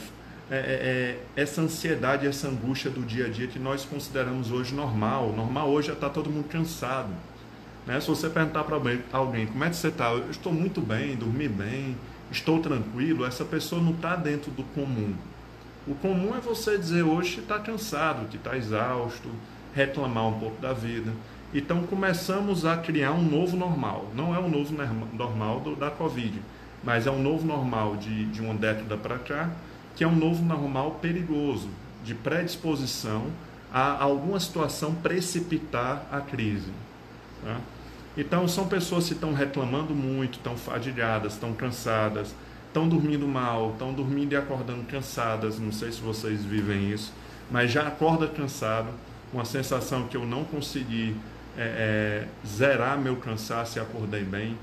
é, 0.51 0.55
é, 0.55 0.59
é, 0.59 1.41
essa 1.41 1.61
ansiedade, 1.61 2.25
essa 2.25 2.47
angústia 2.47 2.89
do 2.89 3.01
dia 3.01 3.27
a 3.27 3.29
dia 3.29 3.47
que 3.47 3.59
nós 3.59 3.85
consideramos 3.85 4.51
hoje 4.51 4.73
normal. 4.73 5.31
Normal 5.31 5.69
hoje 5.69 5.91
é 5.91 5.93
estar 5.93 6.09
todo 6.09 6.29
mundo 6.29 6.47
cansado. 6.47 7.09
Né? 7.85 7.99
Se 8.01 8.07
você 8.07 8.29
perguntar 8.29 8.63
para 8.63 8.75
alguém 9.11 9.45
como 9.45 9.63
é 9.63 9.69
que 9.69 9.75
você 9.75 9.89
está, 9.89 10.11
eu 10.11 10.31
estou 10.31 10.51
muito 10.51 10.81
bem, 10.81 11.15
dormi 11.15 11.47
bem, 11.47 11.95
estou 12.31 12.59
tranquilo, 12.59 13.25
essa 13.25 13.45
pessoa 13.45 13.79
não 13.79 13.91
está 13.91 14.15
dentro 14.15 14.49
do 14.51 14.63
comum. 14.63 15.13
O 15.87 15.93
comum 15.93 16.35
é 16.35 16.39
você 16.39 16.77
dizer 16.77 17.03
hoje 17.03 17.35
que 17.35 17.41
está 17.41 17.59
cansado, 17.59 18.27
que 18.27 18.37
está 18.37 18.57
exausto, 18.57 19.29
reclamar 19.75 20.27
um 20.27 20.39
pouco 20.39 20.59
da 20.59 20.73
vida. 20.73 21.11
Então 21.53 21.83
começamos 21.83 22.65
a 22.65 22.75
criar 22.77 23.11
um 23.11 23.23
novo 23.23 23.55
normal. 23.55 24.07
Não 24.15 24.33
é 24.33 24.39
um 24.39 24.49
novo 24.49 24.73
normal 25.13 25.59
do, 25.59 25.75
da 25.75 25.91
Covid, 25.91 26.41
mas 26.83 27.05
é 27.05 27.11
um 27.11 27.21
novo 27.21 27.45
normal 27.45 27.97
de, 27.97 28.25
de 28.25 28.41
uma 28.41 28.55
década 28.55 28.97
para 28.97 29.19
cá 29.19 29.49
que 29.95 30.03
é 30.03 30.07
um 30.07 30.15
novo 30.15 30.43
normal 30.43 30.99
perigoso, 31.01 31.69
de 32.03 32.15
predisposição 32.15 33.27
a 33.71 34.01
alguma 34.01 34.39
situação 34.39 34.95
precipitar 34.95 36.07
a 36.11 36.21
crise. 36.21 36.71
Tá? 37.43 37.57
Então, 38.17 38.47
são 38.47 38.67
pessoas 38.67 39.07
que 39.07 39.13
estão 39.13 39.33
reclamando 39.33 39.93
muito, 39.93 40.37
estão 40.37 40.57
fadigadas, 40.57 41.33
estão 41.33 41.53
cansadas, 41.53 42.33
estão 42.67 42.87
dormindo 42.87 43.27
mal, 43.27 43.71
estão 43.71 43.93
dormindo 43.93 44.33
e 44.33 44.35
acordando 44.35 44.83
cansadas. 44.83 45.59
Não 45.59 45.71
sei 45.71 45.91
se 45.91 46.01
vocês 46.01 46.43
vivem 46.43 46.91
isso, 46.91 47.13
mas 47.51 47.71
já 47.71 47.87
acorda 47.87 48.27
cansado, 48.27 48.89
uma 49.31 49.45
sensação 49.45 50.07
que 50.07 50.17
eu 50.17 50.25
não 50.25 50.43
consegui 50.43 51.15
é, 51.57 52.25
é, 52.25 52.47
zerar 52.47 52.97
meu 52.97 53.15
cansaço 53.17 53.77
e 53.77 53.81
acordei 53.81 54.23
bem. 54.23 54.57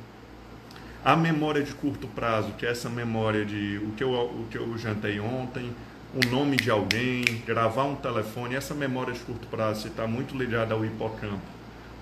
A 1.06 1.14
memória 1.14 1.62
de 1.62 1.72
curto 1.72 2.08
prazo, 2.08 2.50
que 2.58 2.66
é 2.66 2.70
essa 2.72 2.90
memória 2.90 3.44
de 3.44 3.78
o 3.78 3.92
que 3.92 4.02
eu, 4.02 4.10
o 4.10 4.44
que 4.50 4.58
eu 4.58 4.76
jantei 4.76 5.20
ontem, 5.20 5.72
o 6.12 6.28
nome 6.28 6.56
de 6.56 6.68
alguém, 6.68 7.24
gravar 7.46 7.84
um 7.84 7.94
telefone, 7.94 8.56
essa 8.56 8.74
memória 8.74 9.12
de 9.12 9.20
curto 9.20 9.46
prazo 9.46 9.86
está 9.86 10.04
muito 10.04 10.36
ligada 10.36 10.74
ao 10.74 10.84
hipocampo. 10.84 11.46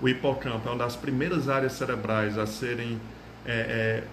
O 0.01 0.09
hipocampo 0.09 0.67
é 0.67 0.71
uma 0.71 0.79
das 0.79 0.95
primeiras 0.95 1.47
áreas 1.47 1.73
cerebrais 1.73 2.35
a 2.35 2.47
serem 2.47 2.99
é, 3.45 3.53
é, 3.53 4.03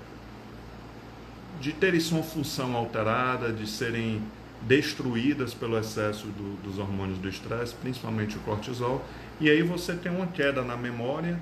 de 1.58 1.72
terem 1.72 1.98
sua 1.98 2.22
função 2.22 2.76
alterada, 2.76 3.50
de 3.50 3.66
serem 3.66 4.22
destruídas 4.60 5.54
pelo 5.54 5.78
excesso 5.78 6.26
do, 6.26 6.62
dos 6.62 6.78
hormônios 6.78 7.16
do 7.16 7.30
estresse, 7.30 7.74
principalmente 7.76 8.36
o 8.36 8.40
cortisol, 8.40 9.02
e 9.40 9.48
aí 9.48 9.62
você 9.62 9.94
tem 9.94 10.12
uma 10.14 10.26
queda 10.26 10.60
na 10.60 10.76
memória 10.76 11.40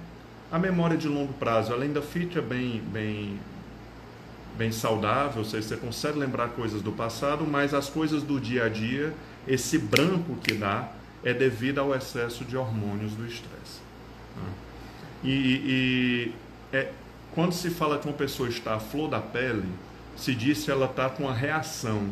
a 0.50 0.58
memória 0.58 0.96
de 0.96 1.08
longo 1.08 1.32
prazo 1.34 1.72
ela 1.72 1.84
ainda 1.84 2.02
fica 2.02 2.42
bem, 2.42 2.82
bem, 2.92 3.38
bem 4.58 4.72
saudável, 4.72 5.38
ou 5.38 5.44
seja, 5.44 5.68
você 5.68 5.76
consegue 5.76 6.18
lembrar 6.18 6.48
coisas 6.48 6.82
do 6.82 6.90
passado, 6.90 7.46
mas 7.46 7.72
as 7.72 7.88
coisas 7.88 8.22
do 8.22 8.40
dia 8.40 8.64
a 8.64 8.68
dia, 8.68 9.14
esse 9.46 9.78
branco 9.78 10.36
que 10.42 10.54
dá, 10.54 10.88
é 11.22 11.32
devido 11.32 11.78
ao 11.78 11.94
excesso 11.94 12.44
de 12.44 12.56
hormônios 12.56 13.12
do 13.12 13.26
estresse. 13.26 13.80
Né? 14.36 14.52
E, 15.22 15.30
e 15.30 16.34
é, 16.72 16.90
quando 17.34 17.52
se 17.52 17.70
fala 17.70 17.98
que 17.98 18.08
uma 18.08 18.16
pessoa 18.16 18.48
está 18.48 18.74
à 18.74 18.80
flor 18.80 19.08
da 19.08 19.20
pele, 19.20 19.68
se 20.16 20.34
diz 20.34 20.64
que 20.64 20.70
ela 20.70 20.86
está 20.86 21.08
com 21.08 21.24
uma 21.24 21.34
reação 21.34 22.08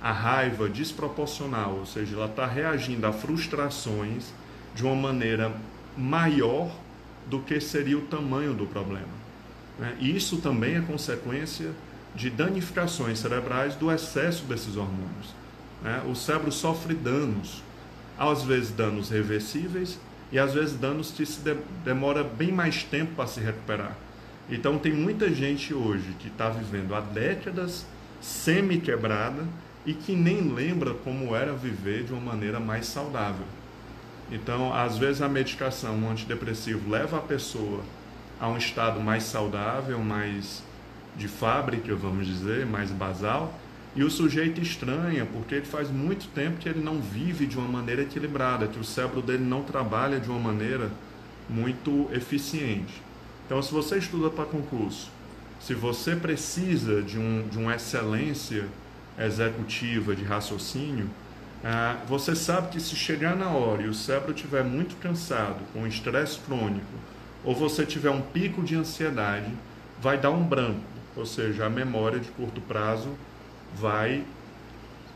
à 0.00 0.12
raiva 0.12 0.68
desproporcional, 0.68 1.76
ou 1.76 1.86
seja, 1.86 2.16
ela 2.16 2.26
está 2.26 2.46
reagindo 2.46 3.06
a 3.06 3.12
frustrações 3.12 4.32
de 4.74 4.82
uma 4.82 4.96
maneira 4.96 5.52
maior 5.96 6.70
do 7.28 7.40
que 7.40 7.60
seria 7.60 7.98
o 7.98 8.02
tamanho 8.02 8.54
do 8.54 8.66
problema. 8.66 9.22
Né? 9.78 9.96
Isso 10.00 10.38
também 10.38 10.76
é 10.76 10.80
consequência 10.80 11.70
de 12.14 12.28
danificações 12.28 13.18
cerebrais 13.18 13.74
do 13.74 13.90
excesso 13.90 14.44
desses 14.44 14.76
hormônios. 14.76 15.34
Né? 15.82 16.02
O 16.06 16.14
cérebro 16.14 16.52
sofre 16.52 16.94
danos, 16.94 17.62
às 18.18 18.42
vezes 18.42 18.70
danos 18.70 19.10
reversíveis 19.10 19.98
e 20.30 20.38
às 20.38 20.54
vezes 20.54 20.76
danos 20.76 21.10
que 21.10 21.24
se 21.26 21.40
de 21.40 21.56
demora 21.84 22.22
bem 22.22 22.52
mais 22.52 22.82
tempo 22.84 23.14
para 23.14 23.26
se 23.26 23.40
recuperar. 23.40 23.96
Então 24.50 24.78
tem 24.78 24.92
muita 24.92 25.32
gente 25.32 25.72
hoje 25.72 26.14
que 26.18 26.28
está 26.28 26.48
vivendo 26.48 26.94
há 26.94 27.00
décadas 27.00 27.86
semi-quebrada 28.20 29.44
e 29.84 29.92
que 29.92 30.14
nem 30.14 30.52
lembra 30.52 30.94
como 30.94 31.34
era 31.34 31.52
viver 31.52 32.04
de 32.04 32.12
uma 32.12 32.20
maneira 32.20 32.60
mais 32.60 32.86
saudável. 32.86 33.44
Então, 34.32 34.72
às 34.72 34.96
vezes 34.96 35.20
a 35.20 35.28
medicação, 35.28 35.94
um 35.94 36.10
antidepressivo, 36.10 36.90
leva 36.90 37.18
a 37.18 37.20
pessoa 37.20 37.82
a 38.40 38.48
um 38.48 38.56
estado 38.56 38.98
mais 38.98 39.24
saudável, 39.24 39.98
mais 39.98 40.62
de 41.14 41.28
fábrica, 41.28 41.94
vamos 41.94 42.26
dizer, 42.26 42.64
mais 42.64 42.90
basal, 42.90 43.52
e 43.94 44.02
o 44.02 44.10
sujeito 44.10 44.58
estranha, 44.58 45.26
porque 45.26 45.56
ele 45.56 45.66
faz 45.66 45.90
muito 45.90 46.26
tempo 46.28 46.56
que 46.56 46.66
ele 46.66 46.82
não 46.82 46.98
vive 46.98 47.46
de 47.46 47.58
uma 47.58 47.68
maneira 47.68 48.00
equilibrada, 48.00 48.66
que 48.66 48.80
o 48.80 48.84
cérebro 48.84 49.20
dele 49.20 49.44
não 49.44 49.62
trabalha 49.62 50.18
de 50.18 50.30
uma 50.30 50.38
maneira 50.38 50.90
muito 51.46 52.08
eficiente. 52.10 53.02
Então, 53.44 53.60
se 53.60 53.70
você 53.70 53.98
estuda 53.98 54.30
para 54.30 54.46
concurso, 54.46 55.10
se 55.60 55.74
você 55.74 56.16
precisa 56.16 57.02
de, 57.02 57.18
um, 57.18 57.46
de 57.50 57.58
uma 57.58 57.74
excelência 57.74 58.64
executiva 59.18 60.16
de 60.16 60.24
raciocínio, 60.24 61.10
ah, 61.64 61.96
você 62.08 62.34
sabe 62.34 62.68
que 62.68 62.80
se 62.80 62.96
chegar 62.96 63.36
na 63.36 63.50
hora 63.50 63.82
e 63.82 63.88
o 63.88 63.94
cérebro 63.94 64.34
estiver 64.34 64.64
muito 64.64 64.96
cansado, 64.96 65.60
com 65.72 65.86
estresse 65.86 66.38
crônico, 66.40 66.86
ou 67.44 67.54
você 67.54 67.86
tiver 67.86 68.10
um 68.10 68.20
pico 68.20 68.62
de 68.62 68.74
ansiedade, 68.74 69.52
vai 70.00 70.18
dar 70.18 70.30
um 70.30 70.42
branco, 70.42 70.80
ou 71.16 71.24
seja, 71.24 71.66
a 71.66 71.70
memória 71.70 72.18
de 72.18 72.28
curto 72.30 72.60
prazo 72.60 73.10
vai 73.74 74.24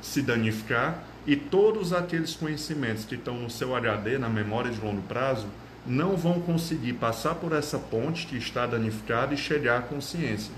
se 0.00 0.22
danificar 0.22 1.02
e 1.26 1.34
todos 1.34 1.92
aqueles 1.92 2.36
conhecimentos 2.36 3.04
que 3.04 3.16
estão 3.16 3.34
no 3.34 3.50
seu 3.50 3.74
HD, 3.74 4.16
na 4.16 4.28
memória 4.28 4.70
de 4.70 4.80
longo 4.80 5.02
prazo, 5.02 5.48
não 5.84 6.16
vão 6.16 6.40
conseguir 6.40 6.94
passar 6.94 7.34
por 7.34 7.52
essa 7.52 7.78
ponte 7.78 8.26
que 8.26 8.36
está 8.36 8.66
danificada 8.66 9.34
e 9.34 9.36
chegar 9.36 9.78
à 9.78 9.82
consciência. 9.82 10.52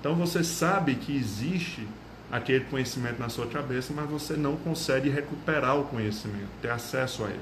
Então 0.00 0.14
você 0.14 0.42
sabe 0.42 0.94
que 0.94 1.14
existe 1.14 1.86
aquele 2.30 2.64
conhecimento 2.64 3.20
na 3.20 3.28
sua 3.28 3.46
cabeça, 3.46 3.92
mas 3.94 4.08
você 4.08 4.34
não 4.34 4.56
consegue 4.56 5.08
recuperar 5.08 5.78
o 5.78 5.84
conhecimento, 5.84 6.48
ter 6.60 6.70
acesso 6.70 7.24
a 7.24 7.28
ele. 7.28 7.40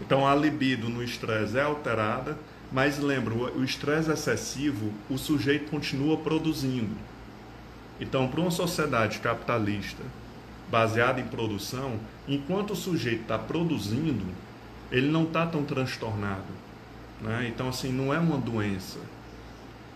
Então 0.00 0.26
a 0.26 0.34
libido 0.34 0.88
no 0.88 1.02
estresse 1.02 1.58
é 1.58 1.62
alterada, 1.62 2.38
mas 2.70 2.98
lembra, 2.98 3.34
o 3.34 3.64
estresse 3.64 4.10
excessivo, 4.10 4.92
o 5.08 5.16
sujeito 5.16 5.70
continua 5.70 6.18
produzindo. 6.18 6.94
Então, 8.00 8.28
para 8.28 8.40
uma 8.40 8.50
sociedade 8.50 9.18
capitalista 9.18 10.02
baseada 10.70 11.20
em 11.20 11.26
produção, 11.26 11.98
enquanto 12.28 12.72
o 12.72 12.76
sujeito 12.76 13.22
está 13.22 13.38
produzindo, 13.38 14.24
ele 14.92 15.10
não 15.10 15.24
está 15.24 15.46
tão 15.46 15.64
transtornado. 15.64 16.44
Né? 17.20 17.50
Então, 17.52 17.68
assim, 17.68 17.90
não 17.90 18.12
é 18.12 18.18
uma 18.18 18.36
doença 18.36 18.98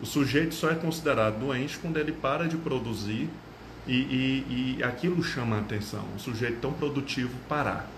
O 0.02 0.06
sujeito 0.06 0.52
só 0.52 0.68
é 0.68 0.74
considerado 0.74 1.38
doente 1.38 1.78
quando 1.78 1.96
ele 1.96 2.10
para 2.10 2.48
de 2.48 2.56
produzir 2.56 3.30
e, 3.86 3.94
e, 3.94 4.76
e 4.78 4.82
aquilo 4.82 5.22
chama 5.22 5.56
a 5.56 5.60
atenção. 5.60 6.04
O 6.16 6.18
sujeito 6.18 6.58
tão 6.60 6.72
produtivo 6.72 7.30
parar. 7.48 7.88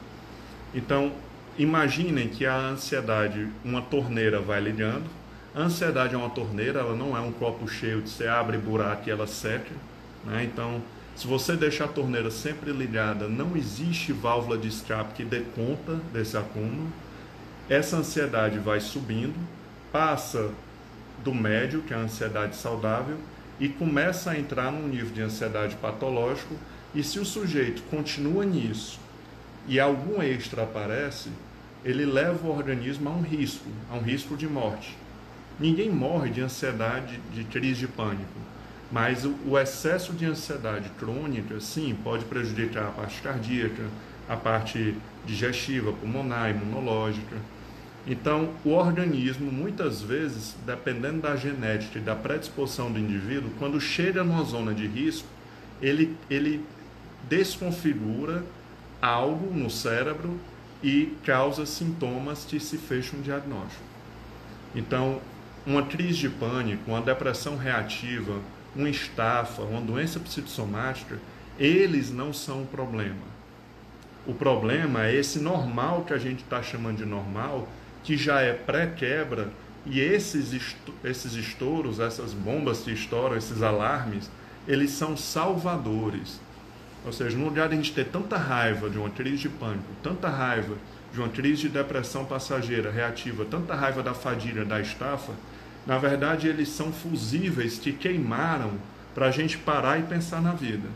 Então, 0.75 1.12
imaginem 1.58 2.28
que 2.28 2.44
a 2.44 2.54
ansiedade, 2.54 3.49
uma 3.64 3.80
torneira 3.80 4.38
vai 4.38 4.61
ligando. 4.61 5.06
A 5.54 5.62
ansiedade 5.62 6.14
é 6.14 6.18
uma 6.18 6.28
torneira, 6.28 6.80
ela 6.80 6.94
não 6.94 7.16
é 7.16 7.20
um 7.20 7.32
copo 7.32 7.66
cheio 7.66 8.02
de 8.02 8.11
você 8.11 8.26
abre 8.26 8.58
buraco 8.58 9.08
e 9.08 9.11
ela 9.11 9.26
seca. 9.26 9.73
Né? 10.26 10.44
Então, 10.44 10.82
se 11.16 11.26
você 11.26 11.56
deixar 11.56 11.87
a 11.87 11.88
torneira 11.88 12.30
sempre 12.30 12.70
ligada, 12.70 13.28
não 13.28 13.56
existe 13.56 14.12
válvula 14.12 14.58
de 14.58 14.68
escape 14.68 15.14
que 15.14 15.25
dê 15.25 15.40
conta 15.54 15.94
desse 16.12 16.37
acúmulo. 16.37 16.92
Essa 17.66 17.96
ansiedade 17.96 18.58
vai 18.58 18.78
subindo, 18.80 19.37
passa 19.90 20.50
do 21.25 21.35
médio, 21.35 21.83
que 21.83 21.93
é 21.93 21.97
a 21.97 22.00
ansiedade 22.00 22.54
saudável, 22.54 23.16
e 23.59 23.69
começa 23.69 24.33
a 24.33 24.38
entrar 24.38 24.71
num 24.71 24.87
nível 24.87 25.11
de 25.11 25.23
ansiedade 25.23 25.75
patológico. 25.76 26.54
E 26.95 27.02
se 27.02 27.19
o 27.19 27.25
sujeito 27.25 27.83
continua 27.90 28.45
nisso 28.45 29.00
e 29.66 29.81
algum 29.81 30.23
extra 30.23 30.62
aparece, 30.62 31.31
ele 31.85 32.04
leva 32.04 32.47
o 32.47 32.50
organismo 32.50 33.09
a 33.09 33.12
um 33.12 33.23
risco, 33.23 33.66
a 33.90 33.97
um 33.97 34.00
risco 34.00 34.37
de 34.37 34.47
morte. 34.47 34.97
Ninguém 35.59 35.90
morre 35.90 36.31
de 36.31 36.40
ansiedade, 36.40 37.21
de 37.33 37.45
crise 37.45 37.81
de 37.81 37.88
pânico, 37.88 38.38
mas 38.90 39.25
o, 39.25 39.59
excesso 39.59 40.12
de 40.12 40.25
ansiedade 40.25 40.88
crônica, 40.99 41.59
sim, 41.61 41.97
pode 42.02 42.25
prejudicar 42.25 42.88
a 42.88 42.90
parte 42.90 43.21
cardíaca, 43.23 43.83
a 44.28 44.37
parte 44.37 44.97
digestiva, 45.26 45.93
pulmonar, 45.93 46.50
imunológica. 46.50 47.37
Então, 48.06 48.50
o 48.64 48.70
organismo, 48.70 49.50
muitas 49.50 50.02
vezes, 50.02 50.54
dependendo 50.66 51.23
da 51.23 51.37
genética 51.37 51.99
e 51.99 52.02
da 52.02 52.14
predisposição 52.14 52.92
do 52.92 52.99
indivíduo, 52.99 53.50
quando 53.58 53.80
chega 53.80 54.23
numa 54.23 54.44
zona 54.44 54.75
de 54.75 54.87
risco, 54.87 55.26
ele, 55.80 56.14
ele 56.28 56.64
desconfigura 57.28 58.44
algo 59.00 59.54
no 59.54 59.70
cérebro 59.70 60.38
e 60.82 61.16
causa 61.25 61.64
sintomas 61.64 62.44
que 62.44 62.61
se 62.61 62.76
fecha 62.76 63.16
um 63.16 63.23
diagnóstico. 63.23 63.82
Então, 64.75 65.20
uma 65.66 65.82
crise 65.82 66.18
de 66.18 66.28
pânico, 66.28 66.82
uma 66.90 67.00
depressão 67.00 67.56
reativa, 67.56 68.38
uma 68.76 68.90
estafa, 68.90 69.62
uma 69.62 69.80
doença 69.80 70.20
psicossomática, 70.20 71.18
eles 71.58 72.11
não 72.11 72.34
são 72.34 72.62
o 72.62 72.66
problema. 72.66 73.34
O 74.26 74.34
problema 74.34 75.06
é 75.06 75.14
esse 75.14 75.38
normal 75.38 76.04
que 76.04 76.12
a 76.12 76.18
gente 76.18 76.42
está 76.42 76.62
chamando 76.62 76.99
de 76.99 77.06
normal, 77.06 77.68
que 78.04 78.16
já 78.16 78.40
é 78.40 78.52
pré-quebra, 78.52 79.49
e 79.87 80.00
esses, 80.00 80.54
esses 81.02 81.34
estouros, 81.34 81.99
essas 81.99 82.32
bombas 82.32 82.80
que 82.80 82.92
estouram, 82.92 83.37
esses 83.37 83.62
alarmes, 83.62 84.30
eles 84.68 84.90
são 84.90 85.16
salvadores. 85.16 86.40
Ou 87.04 87.12
seja, 87.12 87.37
no 87.37 87.44
lugar 87.44 87.68
de 87.68 87.75
a 87.75 87.76
gente 87.76 87.92
ter 87.92 88.06
tanta 88.06 88.37
raiva 88.37 88.88
de 88.88 88.96
uma 88.96 89.11
crise 89.11 89.42
de 89.42 89.49
pânico, 89.50 89.84
tanta 90.02 90.28
raiva 90.28 90.75
de 91.12 91.20
uma 91.20 91.28
crise 91.28 91.62
de 91.62 91.68
depressão 91.68 92.25
passageira 92.25 92.90
reativa, 92.90 93.44
tanta 93.44 93.75
raiva 93.75 94.02
da 94.02 94.14
fadiga, 94.14 94.64
da 94.64 94.80
estafa, 94.80 95.32
na 95.87 95.99
verdade 95.99 96.49
eles 96.49 96.70
são 96.70 96.90
fusíveis 96.92 97.78
que 97.78 97.92
queimaram 97.92 98.73
para 99.14 99.26
a 99.26 99.30
gente 99.30 99.58
parar 99.58 99.99
e 99.99 100.02
pensar 100.02 100.40
na 100.40 100.52
vida. 100.52 100.88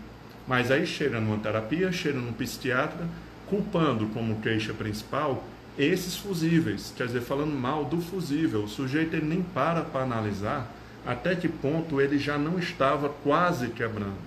Mas 0.46 0.70
aí 0.70 0.86
chega 0.86 1.20
numa 1.20 1.36
terapia, 1.36 1.92
chega 1.92 2.18
num 2.18 2.32
psiquiatra, 2.32 3.06
culpando 3.46 4.06
como 4.06 4.40
queixa 4.40 4.72
principal 4.72 5.44
esses 5.78 6.16
fusíveis, 6.16 6.92
quer 6.96 7.06
dizer, 7.06 7.20
falando 7.20 7.52
mal 7.52 7.84
do 7.84 8.00
fusível. 8.00 8.64
O 8.64 8.68
sujeito 8.68 9.14
ele 9.14 9.26
nem 9.26 9.42
para 9.42 9.82
para 9.82 10.02
analisar 10.02 10.68
até 11.06 11.34
que 11.34 11.48
ponto 11.48 12.00
ele 12.00 12.18
já 12.18 12.36
não 12.36 12.58
estava 12.58 13.08
quase 13.08 13.68
quebrando. 13.68 14.18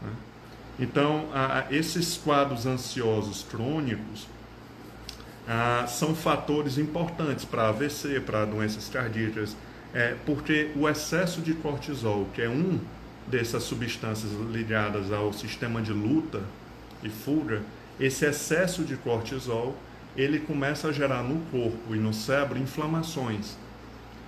Né? 0.00 0.10
Então, 0.78 1.26
a, 1.34 1.66
esses 1.70 2.16
quadros 2.16 2.64
ansiosos 2.64 3.44
crônicos 3.50 4.26
a, 5.46 5.86
são 5.86 6.14
fatores 6.14 6.78
importantes 6.78 7.44
para 7.44 7.68
AVC, 7.68 8.20
para 8.20 8.44
doenças 8.44 8.88
cardíacas, 8.88 9.56
é, 9.92 10.16
porque 10.24 10.70
o 10.74 10.88
excesso 10.88 11.40
de 11.40 11.52
cortisol, 11.54 12.26
que 12.32 12.40
é 12.40 12.48
um 12.48 12.80
dessas 13.26 13.62
substâncias 13.64 14.32
ligadas 14.50 15.12
ao 15.12 15.32
sistema 15.32 15.82
de 15.82 15.92
luta 15.92 16.42
e 17.02 17.08
fuga, 17.08 17.62
esse 18.00 18.24
excesso 18.24 18.84
de 18.84 18.96
cortisol 18.96 19.76
ele 20.16 20.38
começa 20.38 20.88
a 20.88 20.92
gerar 20.92 21.22
no 21.22 21.40
corpo 21.50 21.94
e 21.94 21.98
no 21.98 22.12
cérebro 22.12 22.58
inflamações. 22.58 23.56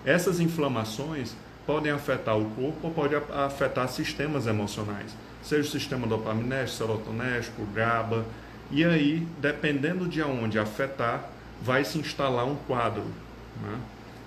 Essas 0.04 0.40
inflamações 0.40 1.34
podem 1.66 1.92
afetar 1.92 2.38
o 2.38 2.50
corpo 2.50 2.78
ou 2.88 2.90
podem 2.90 3.20
afetar 3.44 3.88
sistemas 3.88 4.46
emocionais, 4.46 5.16
seja 5.42 5.68
o 5.68 5.72
sistema 5.72 6.06
dopaminérgico, 6.06 6.78
serotonérgico, 6.78 7.66
GABA, 7.74 8.24
e 8.70 8.84
aí, 8.84 9.26
dependendo 9.40 10.08
de 10.08 10.22
onde 10.22 10.58
afetar, 10.58 11.30
vai 11.62 11.84
se 11.84 11.98
instalar 11.98 12.46
um 12.46 12.56
quadro. 12.56 13.04
Né? 13.62 13.78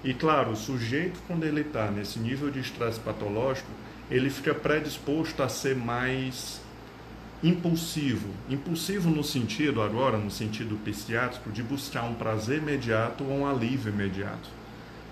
E 0.03 0.13
claro, 0.13 0.51
o 0.51 0.55
sujeito, 0.55 1.19
quando 1.27 1.43
ele 1.43 1.61
está 1.61 1.91
nesse 1.91 2.19
nível 2.19 2.49
de 2.49 2.59
estresse 2.59 2.99
patológico, 2.99 3.69
ele 4.09 4.29
fica 4.29 4.53
predisposto 4.55 5.43
a 5.43 5.49
ser 5.49 5.75
mais 5.75 6.61
impulsivo. 7.43 8.29
Impulsivo 8.49 9.09
no 9.09 9.23
sentido, 9.23 9.81
agora, 9.81 10.17
no 10.17 10.29
sentido 10.29 10.75
psiquiátrico, 10.83 11.51
de 11.51 11.63
buscar 11.63 12.03
um 12.03 12.13
prazer 12.13 12.59
imediato 12.59 13.23
ou 13.23 13.39
um 13.39 13.47
alívio 13.47 13.91
imediato. 13.91 14.49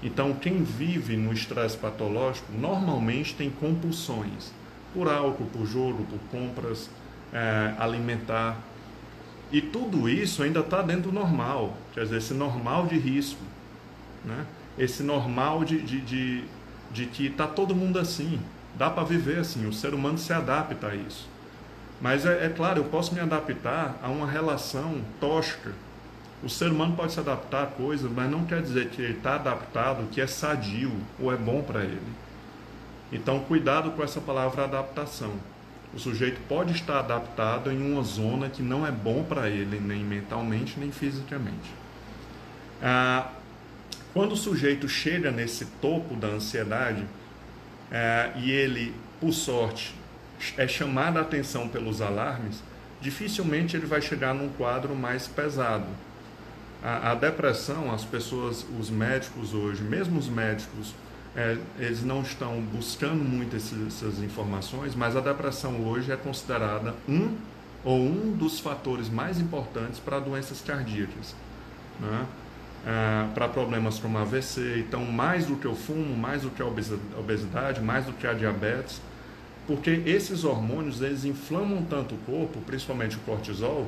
Então, 0.03 0.33
quem 0.33 0.63
vive 0.63 1.17
no 1.17 1.33
estresse 1.33 1.77
patológico 1.77 2.51
normalmente 2.51 3.33
tem 3.33 3.49
compulsões 3.49 4.51
por 4.93 5.07
álcool, 5.07 5.45
por 5.45 5.65
jogo, 5.65 6.05
por 6.05 6.19
compras, 6.29 6.89
é, 7.33 7.73
alimentar. 7.79 8.57
E 9.51 9.61
tudo 9.61 10.09
isso 10.09 10.43
ainda 10.43 10.59
está 10.59 10.81
dentro 10.81 11.03
do 11.03 11.11
normal, 11.11 11.77
quer 11.93 12.03
dizer, 12.03 12.17
esse 12.17 12.33
normal 12.33 12.85
de 12.85 12.97
risco, 12.97 13.41
né? 14.25 14.45
esse 14.77 15.01
normal 15.01 15.63
de, 15.63 15.81
de, 15.81 16.01
de, 16.01 16.43
de 16.91 17.05
que 17.05 17.27
está 17.27 17.47
todo 17.47 17.73
mundo 17.73 17.97
assim, 17.97 18.39
dá 18.77 18.89
para 18.89 19.03
viver 19.03 19.39
assim, 19.39 19.65
o 19.65 19.73
ser 19.73 19.93
humano 19.93 20.17
se 20.17 20.33
adapta 20.33 20.87
a 20.87 20.95
isso. 20.95 21.27
Mas 22.01 22.25
é, 22.25 22.45
é, 22.45 22.49
claro, 22.49 22.79
eu 22.79 22.85
posso 22.85 23.13
me 23.13 23.19
adaptar 23.19 23.97
a 24.01 24.09
uma 24.09 24.29
relação 24.29 25.01
tóxica. 25.19 25.71
O 26.43 26.49
ser 26.49 26.71
humano 26.71 26.95
pode 26.95 27.13
se 27.13 27.19
adaptar 27.19 27.63
a 27.63 27.67
coisas, 27.67 28.11
mas 28.11 28.29
não 28.29 28.45
quer 28.45 28.61
dizer 28.61 28.89
que 28.89 29.01
ele 29.01 29.17
está 29.17 29.35
adaptado, 29.35 30.07
que 30.11 30.21
é 30.21 30.27
sadio 30.27 30.91
ou 31.19 31.33
é 31.33 31.35
bom 31.35 31.63
para 31.63 31.83
ele. 31.83 31.99
Então, 33.11 33.39
cuidado 33.39 33.91
com 33.91 34.03
essa 34.03 34.21
palavra 34.21 34.65
adaptação. 34.65 35.33
O 35.93 35.99
sujeito 35.99 36.39
pode 36.47 36.73
estar 36.73 36.99
adaptado 36.99 37.71
em 37.71 37.91
uma 37.91 38.03
zona 38.03 38.49
que 38.49 38.61
não 38.61 38.85
é 38.85 38.91
bom 38.91 39.23
para 39.23 39.49
ele, 39.49 39.79
nem 39.79 40.03
mentalmente, 40.03 40.79
nem 40.79 40.91
fisicamente. 40.91 41.73
Ah, 42.83 43.29
quando 44.13 44.33
o 44.33 44.37
sujeito 44.37 44.87
chega 44.87 45.31
nesse 45.31 45.65
topo 45.81 46.15
da 46.15 46.27
ansiedade 46.27 47.03
ah, 47.91 48.31
e 48.35 48.51
ele, 48.51 48.93
por 49.19 49.31
sorte, 49.31 49.95
é 50.57 50.67
chamada 50.67 51.19
a 51.19 51.21
atenção 51.21 51.67
pelos 51.67 52.01
alarmes, 52.01 52.61
dificilmente 53.01 53.75
ele 53.75 53.85
vai 53.85 54.01
chegar 54.01 54.33
num 54.33 54.49
quadro 54.49 54.95
mais 54.95 55.27
pesado. 55.27 55.85
A, 56.83 57.11
a 57.11 57.15
depressão, 57.15 57.91
as 57.93 58.03
pessoas, 58.03 58.65
os 58.79 58.89
médicos 58.89 59.53
hoje, 59.53 59.83
mesmo 59.83 60.19
os 60.19 60.27
médicos, 60.27 60.93
é, 61.35 61.57
eles 61.79 62.03
não 62.03 62.21
estão 62.21 62.59
buscando 62.61 63.23
muito 63.23 63.55
esses, 63.55 63.87
essas 63.87 64.19
informações, 64.19 64.95
mas 64.95 65.15
a 65.15 65.21
depressão 65.21 65.85
hoje 65.85 66.11
é 66.11 66.15
considerada 66.15 66.95
um 67.07 67.35
ou 67.83 67.99
um 67.99 68.35
dos 68.35 68.59
fatores 68.59 69.09
mais 69.09 69.39
importantes 69.39 69.99
para 69.99 70.19
doenças 70.19 70.61
cardíacas, 70.61 71.35
né? 71.99 72.25
é, 72.85 73.27
para 73.33 73.47
problemas 73.47 73.99
como 73.99 74.17
AVC. 74.17 74.79
Então, 74.79 75.03
mais 75.05 75.45
do 75.45 75.55
que 75.55 75.67
o 75.67 75.75
fumo, 75.75 76.15
mais 76.15 76.43
do 76.43 76.49
que 76.49 76.61
a 76.61 76.65
obesidade, 76.65 77.81
mais 77.81 78.05
do 78.05 78.13
que 78.13 78.25
a 78.25 78.33
diabetes, 78.33 79.01
porque 79.67 80.01
esses 80.05 80.45
hormônios 80.45 81.01
eles 81.01 81.25
inflamam 81.25 81.83
tanto 81.83 82.15
o 82.15 82.17
corpo, 82.19 82.59
principalmente 82.61 83.17
o 83.17 83.19
cortisol, 83.19 83.85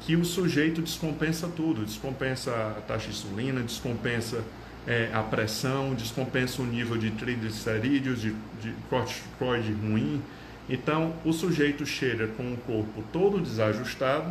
que 0.00 0.16
o 0.16 0.24
sujeito 0.24 0.82
descompensa 0.82 1.48
tudo, 1.48 1.84
descompensa 1.84 2.50
a 2.50 2.80
taxa 2.80 3.08
de 3.08 3.16
insulina, 3.16 3.62
descompensa 3.62 4.42
é, 4.86 5.08
a 5.14 5.22
pressão, 5.22 5.94
descompensa 5.94 6.60
o 6.60 6.66
nível 6.66 6.98
de 6.98 7.10
triglicerídeos, 7.12 8.20
de, 8.20 8.34
de 8.60 8.72
corticoide 8.90 9.72
ruim. 9.72 10.20
Então, 10.68 11.14
o 11.24 11.32
sujeito 11.32 11.86
chega 11.86 12.26
com 12.26 12.52
o 12.52 12.56
corpo 12.56 13.02
todo 13.12 13.40
desajustado, 13.40 14.30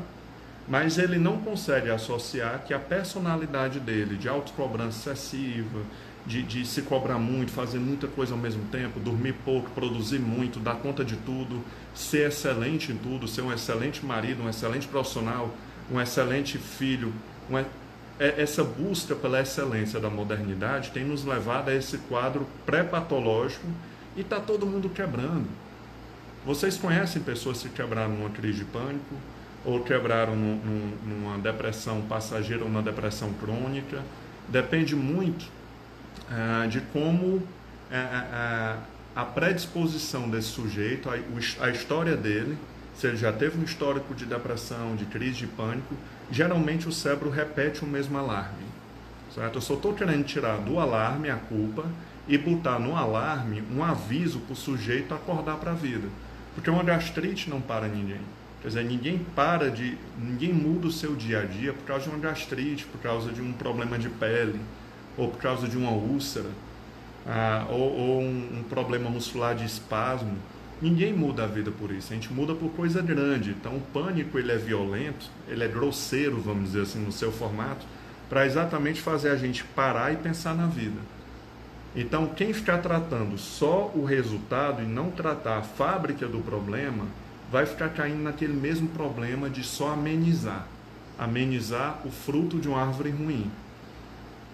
mas 0.68 0.98
ele 0.98 1.18
não 1.18 1.38
consegue 1.38 1.90
associar 1.90 2.64
que 2.66 2.74
a 2.74 2.80
personalidade 2.80 3.80
dele, 3.80 4.16
de 4.16 4.30
autocobrança 4.30 5.12
excessiva, 5.12 5.82
de, 6.26 6.42
de 6.42 6.66
se 6.66 6.82
cobrar 6.84 7.20
muito, 7.20 7.52
fazer 7.52 7.80
muita 7.80 8.08
coisa 8.08 8.34
ao 8.34 8.40
mesmo 8.40 8.64
tempo, 8.66 9.00
dormir 9.00 9.34
pouco, 9.46 9.70
produzir 9.72 10.20
muito, 10.20 10.60
dar 10.60 10.76
conta 10.76 11.04
de 11.04 11.18
tudo, 11.18 11.62
ser 11.94 12.30
excelente 12.30 12.92
em 12.92 12.98
tudo, 12.98 13.28
ser 13.28 13.42
um 13.42 13.52
excelente 13.52 14.06
marido, 14.06 14.44
um 14.44 14.50
excelente 14.50 14.88
profissional, 14.88 15.54
um 15.92 16.00
excelente 16.00 16.58
filho. 16.58 17.14
Um, 17.50 17.58
é, 17.58 18.42
essa 18.42 18.64
busca 18.64 19.16
pela 19.16 19.42
excelência 19.42 20.00
da 20.00 20.10
modernidade 20.10 20.92
tem 20.92 21.04
nos 21.04 21.26
levado 21.26 21.70
a 21.70 21.76
esse 21.76 21.98
quadro 21.98 22.48
pré-patológico 22.66 23.68
e 24.16 24.22
está 24.22 24.40
todo 24.40 24.66
mundo 24.66 24.90
quebrando. 24.90 25.48
Vocês 26.46 26.78
conhecem 26.78 27.22
pessoas 27.22 27.62
que 27.62 27.70
quebraram 27.70 28.14
numa 28.16 28.30
crise 28.30 28.60
de 28.60 28.66
pânico, 28.66 29.16
ou 29.66 29.82
quebraram 29.82 30.36
num, 30.36 30.56
num, 30.58 30.92
numa 31.06 31.38
depressão 31.38 32.02
passageira 32.02 32.64
ou 32.64 32.70
numa 32.70 32.82
depressão 32.82 33.32
crônica. 33.34 34.02
Depende 34.50 34.94
muito 34.94 35.46
uh, 36.34 36.68
de 36.68 36.82
como 36.82 37.36
uh, 37.36 37.42
uh, 37.42 38.80
a 39.16 39.26
predisposição 39.26 40.30
desse 40.30 40.50
sujeito, 40.50 41.10
a, 41.10 41.14
a 41.66 41.70
história 41.70 42.18
dele, 42.18 42.58
se 42.96 43.08
ele 43.08 43.18
já 43.18 43.32
teve 43.32 43.60
um 43.60 43.64
histórico 43.64 44.14
de 44.14 44.26
depressão, 44.26 44.96
de 44.96 45.06
crise 45.06 45.38
de 45.38 45.48
pânico, 45.48 45.96
geralmente 46.32 46.88
o 46.88 46.92
cérebro 46.92 47.30
repete 47.30 47.84
o 47.84 47.88
mesmo 47.88 48.18
alarme. 48.18 48.64
Certo? 49.34 49.56
Eu 49.56 49.62
só 49.62 49.74
estou 49.74 49.94
querendo 49.94 50.24
tirar 50.26 50.58
do 50.58 50.80
alarme 50.80 51.30
a 51.30 51.36
culpa 51.36 51.86
e 52.28 52.38
botar 52.38 52.80
no 52.80 52.96
alarme 52.96 53.64
um 53.76 53.84
aviso 53.84 54.40
para 54.40 54.54
o 54.54 54.56
sujeito 54.56 55.14
acordar 55.14 55.58
para 55.58 55.72
a 55.72 55.76
vida. 55.76 56.08
Porque 56.54 56.70
uma 56.70 56.84
gastrite 56.84 57.50
não 57.50 57.60
para 57.60 57.88
ninguém. 57.88 58.22
Quer 58.62 58.68
dizer, 58.70 58.86
ninguém 58.86 59.20
para 59.36 59.70
de. 59.70 59.98
ninguém 60.18 60.54
muda 60.54 60.88
o 60.88 60.92
seu 60.92 61.16
dia 61.16 61.42
a 61.42 61.46
dia 61.46 61.74
por 61.74 61.84
causa 61.84 62.04
de 62.04 62.10
uma 62.12 62.20
gastrite, 62.20 62.86
por 62.86 63.02
causa 63.02 63.32
de 63.32 63.42
um 63.42 63.52
problema 63.52 63.98
de 63.98 64.08
pele, 64.08 64.60
ou 65.18 65.30
por 65.30 65.40
causa 65.40 65.68
de 65.68 65.78
uma 65.78 65.92
úlcera, 65.92 66.50
ah, 67.26 67.66
ou, 67.70 67.98
ou 67.98 68.22
um, 68.22 68.60
um, 68.60 68.64
problema 68.64 69.10
muscular 69.10 69.56
de 69.56 69.66
espasmo. 69.66 70.36
Ninguém 70.82 71.14
muda 71.14 71.44
a 71.44 71.48
vida 71.48 71.72
por 71.72 71.92
isso, 71.92 72.12
a 72.12 72.16
gente 72.16 72.32
muda 72.34 72.54
por 72.54 72.70
coisa 72.72 73.02
grande. 73.02 73.52
Então 73.52 73.78
o 73.78 73.82
pânico 73.82 74.38
ele 74.38 74.52
é 74.52 74.58
violento, 74.58 75.28
ele 75.48 75.64
é 75.64 75.68
grosseiro, 75.68 76.42
vamos 76.42 76.72
dizer 76.72 76.82
assim, 76.82 77.00
no 77.00 77.12
seu 77.12 77.32
formato, 77.32 77.86
para 78.30 78.46
exatamente 78.46 79.02
fazer 79.02 79.30
a 79.30 79.36
gente 79.36 79.64
parar 79.64 80.12
e 80.12 80.18
pensar 80.18 80.56
na 80.56 80.68
vida. 80.68 81.00
Então, 81.96 82.26
quem 82.26 82.52
ficar 82.54 82.80
tratando 82.80 83.38
só 83.38 83.92
o 83.94 84.04
resultado 84.04 84.82
e 84.82 84.86
não 84.86 85.12
tratar 85.12 85.60
a 85.60 85.62
fábrica 85.62 86.28
do 86.28 86.40
problema, 86.40 87.06
vai 87.52 87.68
ficar 87.68 87.90
caindo 87.90 88.24
naquele 88.24 88.54
mesmo 88.54 88.88
problema 88.88 89.48
de 89.48 89.64
só 89.64 89.94
amenizar 89.94 90.66
amenizar 91.18 92.02
o 92.06 92.12
fruto 92.12 92.60
de 92.60 92.68
uma 92.68 92.82
árvore 92.82 93.10
ruim. 93.10 93.50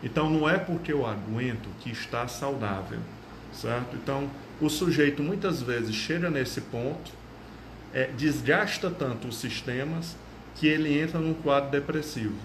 Então, 0.03 0.29
não 0.29 0.49
é 0.49 0.57
porque 0.57 0.91
eu 0.91 1.05
aguento 1.05 1.67
que 1.81 1.91
está 1.91 2.27
saudável, 2.27 2.99
certo? 3.51 3.95
Então, 3.95 4.29
o 4.61 4.69
sujeito 4.69 5.21
muitas 5.21 5.61
vezes 5.61 5.95
chega 5.95 6.29
nesse 6.29 6.61
ponto, 6.61 7.11
é, 7.93 8.09
desgasta 8.17 8.89
tanto 8.89 9.27
os 9.27 9.39
sistemas 9.39 10.15
que 10.55 10.67
ele 10.67 10.99
entra 10.99 11.19
num 11.19 11.33
quadro 11.33 11.71
depressivo. 11.71 12.35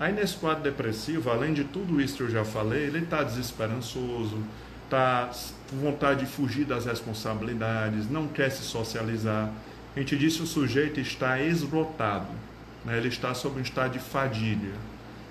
Aí 0.00 0.12
nesse 0.12 0.36
quadro 0.36 0.62
depressivo, 0.62 1.28
além 1.28 1.52
de 1.52 1.64
tudo 1.64 2.00
isso 2.00 2.16
que 2.16 2.22
eu 2.22 2.30
já 2.30 2.44
falei, 2.44 2.84
ele 2.84 3.00
está 3.00 3.22
desesperançoso, 3.24 4.38
está 4.84 5.28
com 5.68 5.76
vontade 5.76 6.20
de 6.20 6.26
fugir 6.26 6.64
das 6.64 6.86
responsabilidades, 6.86 8.08
não 8.08 8.28
quer 8.28 8.50
se 8.50 8.62
socializar. 8.62 9.50
A 9.96 9.98
gente 9.98 10.16
disse 10.16 10.36
que 10.38 10.44
o 10.44 10.46
sujeito 10.46 11.00
está 11.00 11.40
esgotado, 11.40 12.28
né? 12.84 12.96
ele 12.96 13.08
está 13.08 13.34
sob 13.34 13.58
um 13.58 13.62
estado 13.62 13.92
de 13.92 13.98
fadiga. 13.98 14.72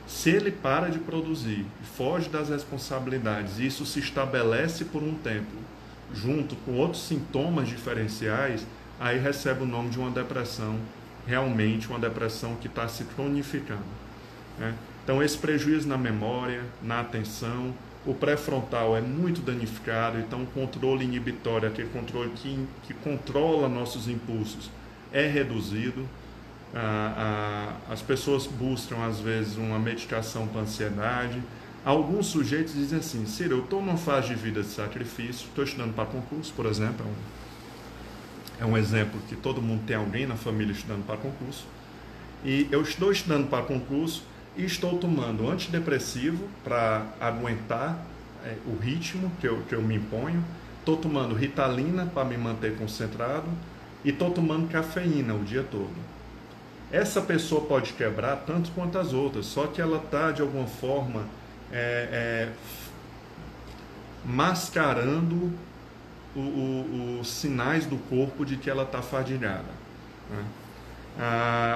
Se 0.08 0.30
ele 0.30 0.52
para 0.52 0.90
de 0.90 1.00
produzir, 1.00 1.66
foge 1.98 2.30
das 2.30 2.48
responsabilidades, 2.48 3.60
e 3.60 3.68
isso 3.68 3.86
se 3.86 4.00
estabelece 4.00 4.86
por 4.86 5.04
um 5.04 5.14
tempo, 5.14 5.52
junto 6.14 6.56
com 6.56 6.78
outros 6.78 7.04
sintomas 7.04 7.68
diferenciais, 7.68 8.66
aí 9.00 9.20
recebe 9.20 9.64
o 9.64 9.66
nome 9.66 9.90
de 9.90 10.00
uma 10.00 10.10
depressão, 10.10 10.80
realmente 11.26 11.90
uma 11.90 12.00
depressão 12.00 12.56
que 12.56 12.68
está 12.68 12.88
se 12.88 13.04
cronificando. 13.04 13.84
Né? 14.58 14.74
Então, 15.04 15.22
esse 15.22 15.38
prejuízo 15.38 15.88
na 15.90 15.98
memória, 15.98 16.64
na 16.82 17.02
atenção, 17.02 17.74
o 18.06 18.14
pré-frontal 18.14 18.96
é 18.96 19.02
muito 19.02 19.42
danificado, 19.42 20.18
então 20.18 20.44
o 20.44 20.48
controle 20.48 21.04
inibitório, 21.04 21.68
aquele 21.68 21.90
controle 21.90 22.32
que, 22.36 22.66
que 22.84 22.94
controla 22.94 23.68
nossos 23.68 24.08
impulsos, 24.08 24.72
é 25.12 25.28
reduzido. 25.28 26.08
Ah, 26.76 27.78
ah, 27.90 27.94
as 27.94 28.02
pessoas 28.02 28.46
buscam, 28.46 28.98
às 29.06 29.20
vezes, 29.20 29.58
uma 29.58 29.80
medicação 29.80 30.48
para 30.48 30.62
ansiedade. 30.62 31.42
Alguns 31.86 32.28
sujeitos 32.28 32.74
dizem 32.74 33.00
assim: 33.00 33.26
Ciro, 33.26 33.56
eu 33.56 33.64
estou 33.64 33.82
numa 33.82 33.98
fase 33.98 34.28
de 34.30 34.36
vida 34.36 34.62
de 34.62 34.68
sacrifício, 34.68 35.48
estou 35.48 35.64
estudando 35.64 35.94
para 35.96 36.06
concurso, 36.06 36.54
por 36.54 36.66
exemplo. 36.66 37.06
É 38.60 38.66
um, 38.66 38.68
é 38.68 38.72
um 38.74 38.78
exemplo 38.78 39.20
que 39.30 39.36
todo 39.36 39.62
mundo 39.62 39.84
tem 39.86 39.96
alguém 39.96 40.26
na 40.26 40.36
família 40.36 40.74
estudando 40.74 41.06
para 41.06 41.18
concurso. 41.18 41.66
E 42.44 42.68
eu 42.72 42.82
estou 42.82 43.12
estudando 43.12 43.50
para 43.50 43.64
concurso 43.64 44.24
e 44.56 44.66
estou 44.66 44.98
tomando 44.98 45.50
antidepressivo 45.50 46.48
para 46.64 47.06
aguentar 47.20 47.98
é, 48.44 48.56
o 48.66 48.78
ritmo 48.78 49.32
que 49.40 49.48
eu, 49.48 49.62
que 49.68 49.74
eu 49.74 49.82
me 49.82 49.96
imponho. 49.96 50.44
Estou 50.80 50.98
tomando 50.98 51.36
ritalina 51.36 52.06
para 52.06 52.24
me 52.24 52.38
manter 52.38 52.78
concentrado 52.78 53.48
e 54.04 54.10
estou 54.10 54.32
tomando 54.32 54.70
cafeína 54.70 55.34
o 55.34 55.44
dia 55.44 55.64
todo. 55.64 56.17
Essa 56.92 57.22
pessoa 57.22 57.62
pode 57.62 57.94
quebrar 57.94 58.38
tanto 58.46 58.72
quanto 58.72 58.98
as 58.98 59.14
outras, 59.14 59.46
só 59.46 59.68
que 59.68 59.82
ela 59.82 59.98
está 59.98 60.32
de 60.32 60.42
alguma 60.42 60.68
forma 60.68 61.26
é, 61.72 62.10
é, 62.12 62.50
mascarando 64.26 65.52
os 67.20 67.28
sinais 67.28 67.86
do 67.86 67.98
corpo 67.98 68.46
de 68.46 68.58
que 68.58 68.70
ela 68.70 68.84
está 68.84 69.02
fadigada. 69.02 69.66
Né? 70.30 70.46
Ah, 71.20 71.76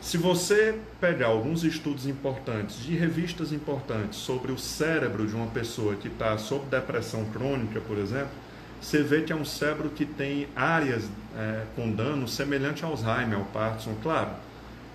se 0.00 0.16
você 0.16 0.78
pegar 1.00 1.28
alguns 1.28 1.64
estudos 1.64 2.06
importantes, 2.06 2.78
de 2.78 2.94
revistas 2.94 3.52
importantes, 3.52 4.18
sobre 4.18 4.52
o 4.52 4.58
cérebro 4.58 5.26
de 5.26 5.34
uma 5.34 5.46
pessoa 5.46 5.96
que 5.96 6.08
está 6.08 6.36
sob 6.38 6.66
depressão 6.66 7.24
crônica, 7.32 7.80
por 7.80 7.98
exemplo, 7.98 8.43
você 8.84 9.02
vê 9.02 9.22
que 9.22 9.32
é 9.32 9.36
um 9.36 9.46
cérebro 9.46 9.88
que 9.88 10.04
tem 10.04 10.46
áreas 10.54 11.04
é, 11.34 11.62
com 11.74 11.90
dano 11.90 12.28
semelhante 12.28 12.84
ao 12.84 12.90
Alzheimer, 12.90 13.38
ao 13.38 13.44
Parkinson. 13.46 13.96
Claro 14.02 14.28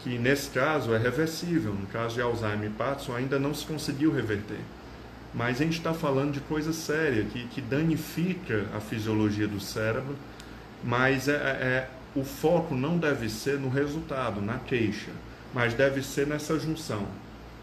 que 0.03 0.19
nesse 0.19 0.51
caso 0.51 0.93
é 0.93 0.97
reversível, 0.97 1.73
no 1.73 1.87
caso 1.87 2.13
de 2.13 2.21
Alzheimer 2.21 2.69
e 2.69 2.73
Parkinson 2.73 3.15
ainda 3.15 3.39
não 3.39 3.51
se 3.51 3.65
conseguiu 3.65 4.13
reverter. 4.13 4.59
Mas 5.33 5.59
a 5.59 5.63
gente 5.63 5.77
está 5.77 5.91
falando 5.91 6.33
de 6.33 6.39
coisa 6.39 6.71
séria, 6.71 7.25
que, 7.25 7.47
que 7.47 7.61
danifica 7.61 8.67
a 8.75 8.79
fisiologia 8.79 9.47
do 9.47 9.59
cérebro, 9.59 10.15
mas 10.83 11.27
é, 11.27 11.33
é 11.33 11.89
o 12.15 12.23
foco 12.23 12.75
não 12.75 12.95
deve 12.97 13.27
ser 13.27 13.59
no 13.59 13.69
resultado, 13.69 14.39
na 14.39 14.59
queixa, 14.59 15.11
mas 15.51 15.73
deve 15.73 16.03
ser 16.03 16.27
nessa 16.27 16.59
junção. 16.59 17.07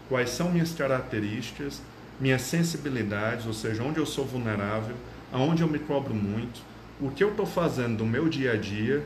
Quais 0.09 0.29
são 0.31 0.51
minhas 0.51 0.73
características, 0.73 1.81
minhas 2.19 2.41
sensibilidades, 2.41 3.45
ou 3.45 3.53
seja, 3.53 3.81
onde 3.81 3.97
eu 3.97 4.05
sou 4.05 4.25
vulnerável, 4.25 4.95
aonde 5.31 5.61
eu 5.61 5.67
me 5.67 5.79
cobro 5.79 6.13
muito, 6.13 6.61
o 6.99 7.11
que 7.11 7.23
eu 7.23 7.31
estou 7.31 7.45
fazendo 7.45 8.03
no 8.03 8.09
meu 8.09 8.27
dia 8.27 8.53
a 8.53 8.55
dia 8.55 9.03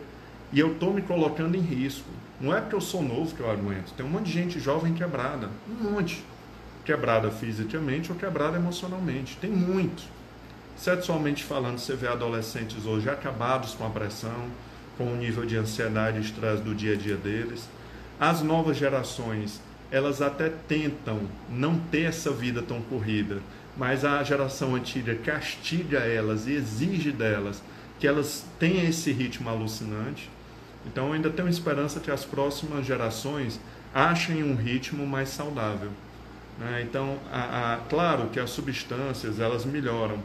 e 0.52 0.60
eu 0.60 0.74
estou 0.74 0.94
me 0.94 1.02
colocando 1.02 1.56
em 1.56 1.62
risco. 1.62 2.10
Não 2.40 2.56
é 2.56 2.60
porque 2.60 2.76
eu 2.76 2.82
sou 2.82 3.04
novo 3.04 3.36
que 3.36 3.42
eu 3.42 3.50
aguento. 3.50 3.94
Tem 3.96 4.06
um 4.06 4.10
monte 4.10 4.26
de 4.26 4.32
gente 4.32 4.60
jovem 4.60 4.94
quebrada, 4.94 5.50
um 5.70 5.92
monte. 5.92 6.24
Quebrada 6.84 7.30
fisicamente 7.30 8.12
ou 8.12 8.18
quebrada 8.18 8.58
emocionalmente. 8.58 9.38
Tem 9.38 9.52
muito. 9.52 10.04
Sexualmente 10.76 11.44
falando, 11.44 11.78
você 11.78 11.96
vê 11.96 12.08
adolescentes 12.08 12.86
hoje 12.86 13.08
acabados 13.08 13.76
com 13.76 13.86
a 13.86 13.90
pressão, 13.90 14.48
com 14.98 15.06
o 15.06 15.16
nível 15.16 15.46
de 15.46 15.56
ansiedade 15.56 16.18
e 16.18 16.22
estresse 16.22 16.64
do 16.64 16.74
dia 16.74 16.94
a 16.94 16.98
dia 16.98 17.16
deles. 17.16 17.70
As 18.20 18.42
novas 18.42 18.78
gerações, 18.78 19.62
elas 19.92 20.22
até 20.22 20.50
tentam 20.50 21.20
não 21.50 21.78
ter 21.78 22.04
essa 22.04 22.32
vida 22.32 22.62
tão 22.62 22.82
corrida, 22.82 23.40
mas 23.78 24.04
a 24.04 24.22
geração 24.24 24.76
antiga 24.76 25.16
castiga 25.16 26.00
elas 26.00 26.48
e 26.48 26.52
exige 26.54 27.12
delas 27.12 27.62
que 28.00 28.08
elas 28.08 28.46
tenham 28.60 28.88
esse 28.88 29.12
ritmo 29.12 29.50
alucinante. 29.50 30.30
Então 30.86 31.08
eu 31.08 31.14
ainda 31.14 31.30
tenho 31.30 31.48
esperança 31.48 32.00
que 32.00 32.10
as 32.10 32.26
próximas 32.26 32.86
gerações 32.86 33.60
achem 33.94 34.44
um 34.44 34.56
ritmo 34.56 35.06
mais 35.06 35.30
saudável. 35.30 35.92
Né? 36.58 36.86
Então, 36.88 37.18
a, 37.32 37.74
a, 37.74 37.78
claro 37.90 38.30
que 38.30 38.40
as 38.40 38.50
substâncias 38.50 39.40
elas 39.40 39.66
melhoram 39.66 40.20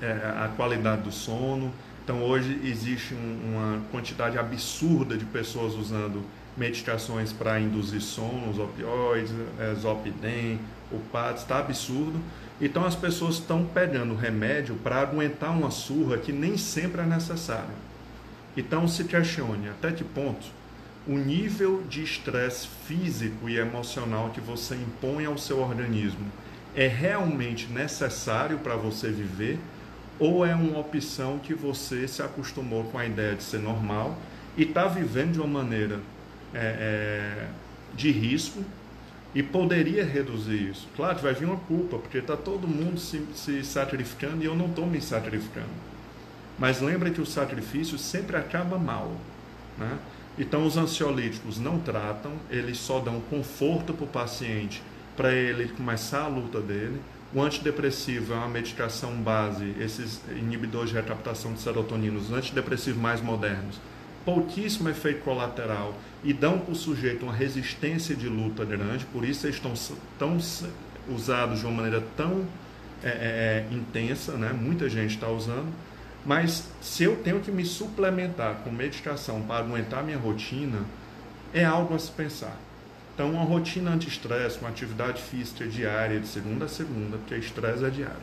é, 0.00 0.12
a 0.12 0.50
qualidade 0.56 1.02
do 1.02 1.12
sono, 1.12 1.72
então 2.02 2.22
hoje 2.22 2.60
existe 2.64 3.14
um, 3.14 3.52
uma 3.52 3.80
quantidade 3.90 4.38
absurda 4.38 5.16
de 5.16 5.24
pessoas 5.24 5.74
usando 5.74 6.22
medicações 6.56 7.32
para 7.32 7.58
induzir 7.58 8.00
sono, 8.00 8.50
os 8.50 8.58
opioides, 8.58 9.32
é, 9.58 9.74
Zopidem, 9.74 10.60
o 10.92 10.98
PAD, 11.10 11.40
está 11.40 11.58
absurdo. 11.58 12.20
Então 12.60 12.84
as 12.84 12.94
pessoas 12.94 13.36
estão 13.36 13.64
pegando 13.64 14.14
remédio 14.14 14.76
para 14.76 15.00
aguentar 15.00 15.50
uma 15.50 15.70
surra 15.70 16.18
que 16.18 16.32
nem 16.32 16.56
sempre 16.56 17.00
é 17.00 17.04
necessária. 17.04 17.74
Então 18.56 18.86
se 18.86 19.04
questione 19.04 19.68
até 19.68 19.90
que 19.90 20.04
ponto 20.04 20.46
o 21.06 21.18
nível 21.18 21.82
de 21.88 22.02
estresse 22.02 22.66
físico 22.86 23.48
e 23.48 23.58
emocional 23.58 24.30
que 24.30 24.40
você 24.40 24.74
impõe 24.74 25.26
ao 25.26 25.36
seu 25.36 25.60
organismo 25.60 26.26
é 26.74 26.86
realmente 26.86 27.66
necessário 27.66 28.58
para 28.58 28.74
você 28.74 29.08
viver 29.08 29.58
ou 30.18 30.46
é 30.46 30.54
uma 30.54 30.78
opção 30.78 31.38
que 31.38 31.54
você 31.54 32.08
se 32.08 32.22
acostumou 32.22 32.84
com 32.84 32.98
a 32.98 33.04
ideia 33.04 33.34
de 33.34 33.42
ser 33.42 33.58
normal 33.58 34.16
e 34.56 34.62
está 34.62 34.86
vivendo 34.86 35.32
de 35.32 35.40
uma 35.40 35.62
maneira 35.62 36.00
é, 36.54 36.58
é, 36.58 37.48
de 37.94 38.10
risco 38.10 38.64
e 39.34 39.42
poderia 39.42 40.04
reduzir 40.04 40.70
isso. 40.70 40.88
Claro, 40.94 41.18
vai 41.18 41.34
vir 41.34 41.46
uma 41.46 41.56
culpa, 41.56 41.98
porque 41.98 42.18
está 42.18 42.36
todo 42.36 42.68
mundo 42.68 43.00
se, 43.00 43.20
se 43.34 43.64
sacrificando 43.64 44.42
e 44.42 44.46
eu 44.46 44.54
não 44.54 44.66
estou 44.66 44.86
me 44.86 45.00
sacrificando. 45.00 45.66
Mas 46.58 46.80
lembre 46.80 47.10
que 47.10 47.20
o 47.20 47.26
sacrifício 47.26 47.98
sempre 47.98 48.36
acaba 48.36 48.78
mal. 48.78 49.12
Né? 49.76 49.98
Então, 50.38 50.64
os 50.64 50.76
ansiolíticos 50.76 51.58
não 51.58 51.80
tratam, 51.80 52.32
eles 52.48 52.78
só 52.78 53.00
dão 53.00 53.20
conforto 53.22 53.92
para 53.92 54.04
o 54.04 54.08
paciente 54.08 54.82
para 55.16 55.32
ele 55.32 55.68
começar 55.68 56.22
a 56.22 56.28
luta 56.28 56.60
dele. 56.60 57.00
O 57.32 57.42
antidepressivo 57.42 58.32
é 58.32 58.36
uma 58.36 58.48
medicação 58.48 59.12
base, 59.16 59.74
esses 59.80 60.20
inibidores 60.30 60.90
de 60.90 60.96
recaptação 60.96 61.52
de 61.52 61.60
serotonina, 61.60 62.16
os 62.18 62.32
antidepressivos 62.32 63.00
mais 63.00 63.20
modernos, 63.20 63.80
pouquíssimo 64.24 64.88
efeito 64.88 65.22
colateral 65.22 65.94
e 66.22 66.32
dão 66.32 66.58
para 66.58 66.72
o 66.72 66.74
sujeito 66.74 67.24
uma 67.24 67.32
resistência 67.32 68.14
de 68.14 68.28
luta 68.28 68.64
grande, 68.64 69.04
por 69.06 69.24
isso 69.24 69.46
eles 69.46 69.56
estão 69.56 69.74
tão 70.18 70.38
usados 71.08 71.60
de 71.60 71.66
uma 71.66 71.82
maneira 71.82 72.02
tão 72.16 72.44
é, 73.02 73.08
é, 73.08 73.10
é 73.10 73.74
intensa, 73.74 74.32
né? 74.32 74.52
muita 74.52 74.88
gente 74.88 75.14
está 75.14 75.28
usando. 75.28 75.72
Mas 76.24 76.66
se 76.80 77.04
eu 77.04 77.16
tenho 77.16 77.40
que 77.40 77.50
me 77.50 77.66
suplementar 77.66 78.56
com 78.64 78.70
medicação 78.70 79.42
para 79.42 79.62
aguentar 79.62 80.02
minha 80.02 80.16
rotina, 80.16 80.80
é 81.52 81.64
algo 81.64 81.94
a 81.94 81.98
se 81.98 82.10
pensar. 82.10 82.56
Então, 83.14 83.30
uma 83.30 83.44
rotina 83.44 83.92
anti-estresse, 83.92 84.58
uma 84.58 84.70
atividade 84.70 85.22
física 85.22 85.66
diária, 85.66 86.18
de 86.18 86.26
segunda 86.26 86.64
a 86.64 86.68
segunda, 86.68 87.18
porque 87.18 87.36
estresse 87.36 87.84
é 87.84 87.90
diário, 87.90 88.16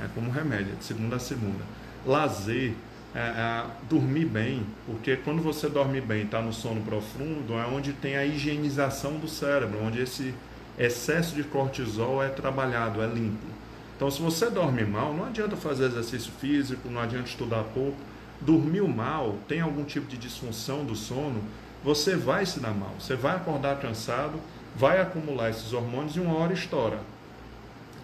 é 0.00 0.06
como 0.14 0.30
remédio, 0.30 0.76
de 0.76 0.84
segunda 0.84 1.16
a 1.16 1.18
segunda. 1.18 1.64
Lazer, 2.04 2.74
é, 3.14 3.18
é, 3.18 3.64
dormir 3.88 4.26
bem, 4.26 4.66
porque 4.86 5.16
quando 5.16 5.42
você 5.42 5.68
dorme 5.68 6.00
bem, 6.00 6.24
está 6.24 6.40
no 6.42 6.52
sono 6.52 6.82
profundo, 6.82 7.54
é 7.54 7.66
onde 7.66 7.92
tem 7.92 8.16
a 8.16 8.24
higienização 8.24 9.18
do 9.18 9.28
cérebro, 9.28 9.82
onde 9.82 10.00
esse 10.00 10.34
excesso 10.78 11.34
de 11.34 11.42
cortisol 11.44 12.22
é 12.22 12.28
trabalhado, 12.28 13.02
é 13.02 13.06
limpo. 13.06 13.46
Então, 13.96 14.10
se 14.10 14.20
você 14.20 14.50
dorme 14.50 14.84
mal, 14.84 15.14
não 15.14 15.24
adianta 15.24 15.56
fazer 15.56 15.86
exercício 15.86 16.30
físico, 16.38 16.88
não 16.90 17.00
adianta 17.00 17.28
estudar 17.28 17.64
pouco. 17.64 17.96
Dormiu 18.38 18.86
mal, 18.86 19.38
tem 19.48 19.62
algum 19.62 19.84
tipo 19.84 20.06
de 20.06 20.18
disfunção 20.18 20.84
do 20.84 20.94
sono, 20.94 21.42
você 21.82 22.14
vai 22.14 22.44
se 22.44 22.60
dar 22.60 22.74
mal. 22.74 22.92
Você 23.00 23.16
vai 23.16 23.34
acordar 23.34 23.80
cansado, 23.80 24.38
vai 24.76 25.00
acumular 25.00 25.48
esses 25.48 25.72
hormônios 25.72 26.14
e 26.16 26.20
uma 26.20 26.34
hora 26.34 26.52
estoura. 26.52 27.00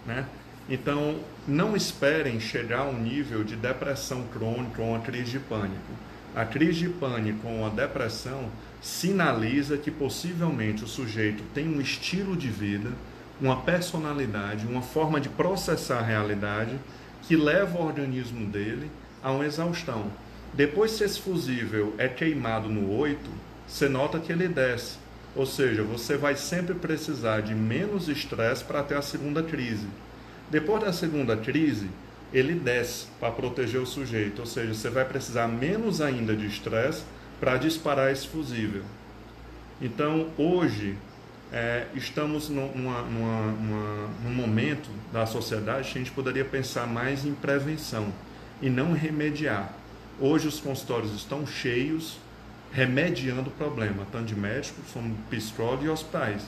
Né? 0.06 0.24
Então, 0.68 1.16
não 1.46 1.76
esperem 1.76 2.38
chegar 2.38 2.80
a 2.80 2.88
um 2.88 3.00
nível 3.00 3.42
de 3.42 3.56
depressão 3.56 4.24
crônica 4.32 4.80
ou 4.80 4.90
uma 4.90 5.00
crise 5.00 5.32
de 5.32 5.38
pânico. 5.40 5.92
A 6.34 6.44
crise 6.44 6.80
de 6.80 6.88
pânico 6.88 7.46
ou 7.46 7.66
a 7.66 7.68
depressão 7.68 8.48
sinaliza 8.80 9.76
que 9.76 9.90
possivelmente 9.90 10.84
o 10.84 10.88
sujeito 10.88 11.42
tem 11.52 11.68
um 11.68 11.80
estilo 11.80 12.36
de 12.36 12.48
vida 12.48 12.90
uma 13.42 13.62
personalidade, 13.62 14.66
uma 14.66 14.82
forma 14.82 15.20
de 15.20 15.28
processar 15.28 15.98
a 15.98 16.02
realidade 16.02 16.78
que 17.22 17.36
leva 17.36 17.78
o 17.78 17.84
organismo 17.84 18.48
dele 18.48 18.88
a 19.22 19.32
uma 19.32 19.44
exaustão. 19.44 20.06
Depois, 20.54 20.92
se 20.92 21.04
esse 21.04 21.20
fusível 21.20 21.94
é 21.98 22.08
queimado 22.08 22.68
no 22.68 22.96
8, 22.96 23.18
você 23.66 23.88
nota 23.88 24.20
que 24.20 24.30
ele 24.30 24.46
desce. 24.46 24.98
Ou 25.34 25.46
seja, 25.46 25.82
você 25.82 26.16
vai 26.16 26.36
sempre 26.36 26.74
precisar 26.74 27.40
de 27.40 27.54
menos 27.54 28.08
estresse 28.08 28.62
para 28.62 28.82
ter 28.82 28.96
a 28.96 29.02
segunda 29.02 29.42
crise. 29.42 29.86
Depois 30.52 30.82
da 30.82 30.92
segunda 30.92 31.34
crise, 31.34 31.88
ele 32.30 32.52
desce 32.52 33.06
para 33.18 33.32
proteger 33.32 33.80
o 33.80 33.86
sujeito. 33.86 34.40
Ou 34.40 34.46
seja, 34.46 34.74
você 34.74 34.90
vai 34.90 35.02
precisar 35.02 35.48
menos 35.48 36.02
ainda 36.02 36.36
de 36.36 36.46
estresse 36.46 37.04
para 37.40 37.56
disparar 37.56 38.12
esse 38.12 38.28
fusível. 38.28 38.82
Então, 39.80 40.28
hoje, 40.36 40.94
é, 41.50 41.86
estamos 41.94 42.50
numa, 42.50 43.00
numa, 43.00 43.42
numa, 43.46 44.08
num 44.22 44.34
momento 44.34 44.90
da 45.10 45.24
sociedade 45.24 45.90
que 45.90 45.98
a 45.98 46.02
gente 46.02 46.12
poderia 46.12 46.44
pensar 46.44 46.86
mais 46.86 47.24
em 47.24 47.32
prevenção 47.32 48.12
e 48.60 48.68
não 48.68 48.92
remediar. 48.92 49.72
Hoje 50.20 50.48
os 50.48 50.60
consultórios 50.60 51.14
estão 51.14 51.46
cheios, 51.46 52.18
remediando 52.70 53.48
o 53.48 53.52
problema, 53.54 54.06
tanto 54.12 54.26
de 54.26 54.36
médicos 54.36 54.84
como 54.92 55.16
psicólogos 55.30 55.86
e 55.86 55.88
hospitais. 55.88 56.42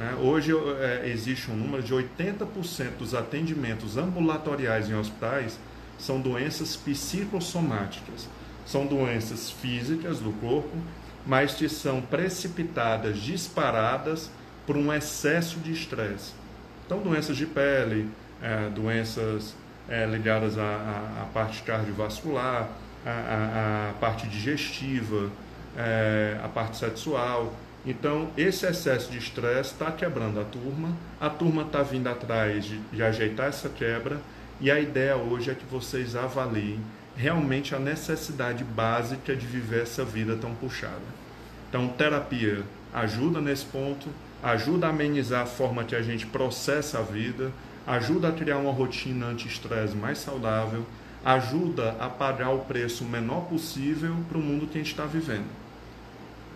Né? 0.00 0.16
Hoje 0.18 0.50
é, 0.80 1.06
existe 1.10 1.50
um 1.50 1.54
número 1.54 1.82
de 1.82 1.92
80% 1.92 2.96
dos 2.98 3.14
atendimentos 3.14 3.98
ambulatoriais 3.98 4.88
em 4.88 4.94
hospitais 4.94 5.58
são 5.98 6.18
doenças 6.18 6.74
psicossomáticas. 6.74 8.26
São 8.64 8.86
doenças 8.86 9.50
físicas 9.50 10.20
do 10.20 10.32
corpo, 10.40 10.74
mas 11.26 11.52
que 11.52 11.68
são 11.68 12.00
precipitadas, 12.00 13.18
disparadas 13.18 14.30
por 14.66 14.74
um 14.74 14.90
excesso 14.90 15.58
de 15.58 15.70
estresse. 15.72 16.32
Então, 16.86 17.00
doenças 17.00 17.36
de 17.36 17.44
pele, 17.44 18.08
é, 18.40 18.70
doenças 18.70 19.54
é, 19.86 20.06
ligadas 20.06 20.56
à, 20.56 20.62
à, 20.62 21.26
parte 21.34 21.62
cardiovascular, 21.62 22.70
à, 23.04 23.10
à, 23.10 23.90
à 23.90 23.92
parte 23.94 24.26
digestiva, 24.28 25.30
é, 25.76 26.40
à 26.42 26.48
parte 26.48 26.78
sexual. 26.78 27.52
Então, 27.84 28.28
esse 28.36 28.66
excesso 28.66 29.10
de 29.10 29.18
estresse 29.18 29.72
está 29.72 29.90
quebrando 29.90 30.38
a 30.38 30.44
turma, 30.44 30.94
a 31.18 31.30
turma 31.30 31.62
está 31.62 31.82
vindo 31.82 32.08
atrás 32.08 32.64
de, 32.64 32.78
de 32.78 33.02
ajeitar 33.02 33.48
essa 33.48 33.70
quebra, 33.70 34.20
e 34.60 34.70
a 34.70 34.78
ideia 34.78 35.16
hoje 35.16 35.50
é 35.50 35.54
que 35.54 35.64
vocês 35.64 36.14
avaliem 36.14 36.78
realmente 37.16 37.74
a 37.74 37.78
necessidade 37.78 38.62
básica 38.64 39.34
de 39.34 39.46
viver 39.46 39.82
essa 39.82 40.04
vida 40.04 40.36
tão 40.36 40.54
puxada. 40.54 41.00
Então, 41.68 41.88
terapia 41.88 42.62
ajuda 42.92 43.40
nesse 43.40 43.64
ponto, 43.64 44.08
ajuda 44.42 44.86
a 44.86 44.90
amenizar 44.90 45.42
a 45.42 45.46
forma 45.46 45.84
que 45.84 45.96
a 45.96 46.02
gente 46.02 46.26
processa 46.26 46.98
a 46.98 47.02
vida, 47.02 47.50
ajuda 47.86 48.28
a 48.28 48.32
criar 48.32 48.58
uma 48.58 48.72
rotina 48.72 49.26
anti-estresse 49.26 49.96
mais 49.96 50.18
saudável, 50.18 50.84
ajuda 51.24 51.96
a 51.98 52.08
pagar 52.08 52.50
o 52.50 52.60
preço 52.60 53.04
menor 53.04 53.42
possível 53.42 54.16
para 54.28 54.38
o 54.38 54.42
mundo 54.42 54.66
que 54.66 54.78
a 54.78 54.82
gente 54.82 54.90
está 54.90 55.04
vivendo. 55.04 55.59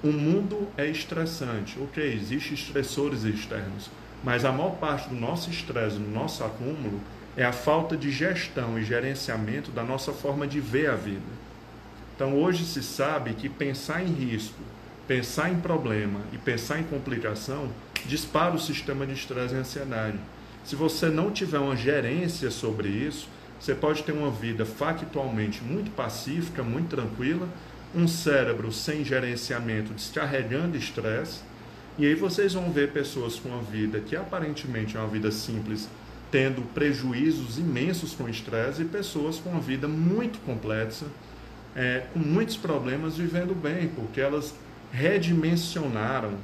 O 0.04 0.12
mundo 0.12 0.68
é 0.76 0.86
estressante, 0.86 1.78
ok, 1.80 2.12
existem 2.12 2.52
estressores 2.52 3.24
externos, 3.24 3.88
mas 4.22 4.44
a 4.44 4.52
maior 4.52 4.72
parte 4.72 5.08
do 5.08 5.14
nosso 5.14 5.48
estresse, 5.48 5.96
do 5.96 6.10
nosso 6.10 6.44
acúmulo, 6.44 7.00
é 7.34 7.42
a 7.42 7.54
falta 7.54 7.96
de 7.96 8.10
gestão 8.10 8.78
e 8.78 8.84
gerenciamento 8.84 9.70
da 9.70 9.82
nossa 9.82 10.12
forma 10.12 10.46
de 10.46 10.60
ver 10.60 10.90
a 10.90 10.94
vida. 10.94 11.22
Então 12.14 12.36
hoje 12.36 12.66
se 12.66 12.82
sabe 12.82 13.32
que 13.32 13.48
pensar 13.48 14.02
em 14.02 14.12
risco, 14.12 14.60
pensar 15.08 15.50
em 15.50 15.58
problema 15.58 16.20
e 16.34 16.36
pensar 16.36 16.78
em 16.78 16.84
complicação 16.84 17.70
dispara 18.04 18.54
o 18.54 18.60
sistema 18.60 19.06
de 19.06 19.14
estresse 19.14 19.54
e 19.54 19.56
ansiedade. 19.56 20.18
Se 20.66 20.76
você 20.76 21.06
não 21.06 21.30
tiver 21.30 21.60
uma 21.60 21.76
gerência 21.76 22.50
sobre 22.50 22.88
isso, 22.88 23.26
você 23.58 23.74
pode 23.74 24.02
ter 24.02 24.12
uma 24.12 24.30
vida 24.30 24.66
factualmente 24.66 25.64
muito 25.64 25.90
pacífica, 25.92 26.62
muito 26.62 26.94
tranquila, 26.94 27.48
um 27.94 28.08
cérebro 28.08 28.72
sem 28.72 29.04
gerenciamento, 29.04 29.92
descarregando 29.92 30.76
estresse, 30.76 31.40
e 31.96 32.06
aí 32.06 32.14
vocês 32.14 32.54
vão 32.54 32.72
ver 32.72 32.90
pessoas 32.90 33.38
com 33.38 33.50
uma 33.50 33.62
vida 33.62 34.00
que 34.00 34.16
aparentemente 34.16 34.96
é 34.96 35.00
uma 35.00 35.08
vida 35.08 35.30
simples, 35.30 35.88
tendo 36.30 36.62
prejuízos 36.74 37.58
imensos 37.58 38.12
com 38.14 38.28
estresse, 38.28 38.82
e 38.82 38.84
pessoas 38.84 39.38
com 39.38 39.50
uma 39.50 39.60
vida 39.60 39.86
muito 39.86 40.40
complexa, 40.40 41.06
é, 41.76 42.04
com 42.12 42.18
muitos 42.18 42.56
problemas, 42.56 43.16
vivendo 43.16 43.54
bem, 43.54 43.88
porque 43.88 44.20
elas 44.20 44.54
redimensionaram 44.92 46.34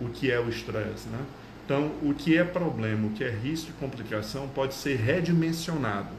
o 0.00 0.08
que 0.08 0.30
é 0.30 0.40
o 0.40 0.48
estresse. 0.48 1.08
Né? 1.08 1.20
Então, 1.64 1.92
o 2.02 2.12
que 2.12 2.36
é 2.36 2.44
problema, 2.44 3.06
o 3.06 3.10
que 3.10 3.22
é 3.22 3.30
risco 3.30 3.70
e 3.70 3.72
complicação 3.74 4.48
pode 4.48 4.74
ser 4.74 4.96
redimensionado 4.96 6.10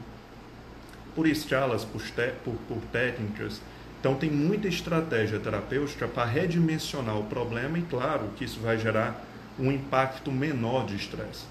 por 1.14 1.26
escalas, 1.26 1.84
por, 1.84 2.02
por, 2.44 2.54
por 2.68 2.78
técnicas. 2.90 3.60
Então, 4.04 4.14
tem 4.14 4.30
muita 4.30 4.68
estratégia 4.68 5.40
terapêutica 5.40 6.06
para 6.06 6.26
redimensionar 6.26 7.18
o 7.18 7.24
problema 7.24 7.78
e, 7.78 7.82
claro, 7.88 8.28
que 8.36 8.44
isso 8.44 8.60
vai 8.60 8.76
gerar 8.76 9.24
um 9.58 9.72
impacto 9.72 10.30
menor 10.30 10.84
de 10.84 10.94
estresse. 10.94 11.46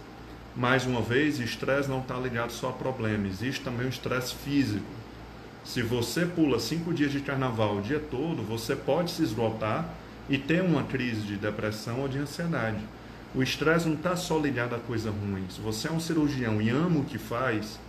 Mais 0.55 0.85
uma 0.85 1.01
vez, 1.01 1.39
estresse 1.39 1.89
não 1.89 2.01
está 2.01 2.15
ligado 2.15 2.51
só 2.51 2.69
a 2.69 2.73
problema, 2.73 3.25
existe 3.25 3.63
também 3.63 3.87
o 3.87 3.89
estresse 3.89 4.35
físico. 4.35 4.85
Se 5.65 5.81
você 5.81 6.27
pula 6.27 6.59
cinco 6.59 6.93
dias 6.93 7.11
de 7.11 7.21
carnaval 7.21 7.77
o 7.77 7.81
dia 7.81 7.99
todo, 7.99 8.43
você 8.43 8.75
pode 8.75 9.09
se 9.09 9.23
esgotar 9.23 9.89
e 10.29 10.37
ter 10.37 10.61
uma 10.61 10.83
crise 10.83 11.21
de 11.21 11.37
depressão 11.37 12.01
ou 12.01 12.07
de 12.07 12.19
ansiedade. 12.19 12.83
O 13.33 13.41
estresse 13.41 13.87
não 13.87 13.95
está 13.95 14.15
só 14.15 14.37
ligado 14.37 14.75
a 14.75 14.79
coisa 14.79 15.09
ruim. 15.09 15.47
Se 15.49 15.59
você 15.59 15.87
é 15.87 15.91
um 15.91 15.99
cirurgião 15.99 16.61
e 16.61 16.69
ama 16.69 16.99
o 16.99 17.03
que 17.03 17.17
faz, 17.17 17.79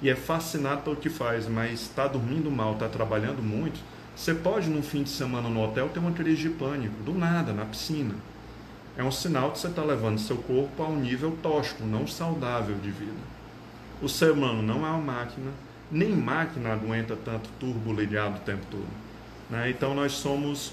e 0.00 0.08
é 0.08 0.16
fascinado 0.16 0.80
pelo 0.80 0.96
que 0.96 1.10
faz, 1.10 1.46
mas 1.46 1.82
está 1.82 2.08
dormindo 2.08 2.50
mal, 2.50 2.72
está 2.72 2.88
trabalhando 2.88 3.42
muito, 3.42 3.78
você 4.16 4.34
pode, 4.34 4.70
num 4.70 4.82
fim 4.82 5.02
de 5.02 5.10
semana 5.10 5.48
no 5.48 5.62
hotel, 5.62 5.88
ter 5.88 5.98
uma 5.98 6.12
crise 6.12 6.42
de 6.42 6.50
pânico, 6.50 7.02
do 7.02 7.12
nada, 7.12 7.52
na 7.52 7.64
piscina. 7.64 8.14
É 8.96 9.02
um 9.02 9.10
sinal 9.10 9.50
que 9.50 9.58
você 9.58 9.66
está 9.66 9.82
levando 9.82 10.18
seu 10.18 10.36
corpo 10.36 10.82
a 10.82 10.86
um 10.86 11.00
nível 11.00 11.36
tóxico, 11.42 11.84
não 11.84 12.06
saudável 12.06 12.76
de 12.76 12.90
vida. 12.90 13.34
O 14.00 14.08
ser 14.08 14.30
humano 14.30 14.62
não 14.62 14.86
é 14.86 14.90
uma 14.90 14.98
máquina, 14.98 15.50
nem 15.90 16.10
máquina 16.10 16.72
aguenta 16.72 17.16
tanto 17.16 17.48
turbo 17.58 17.92
ligado 17.92 18.36
o 18.36 18.40
tempo 18.40 18.64
todo. 18.70 18.86
Né? 19.50 19.70
Então 19.70 19.94
nós 19.94 20.12
somos 20.12 20.72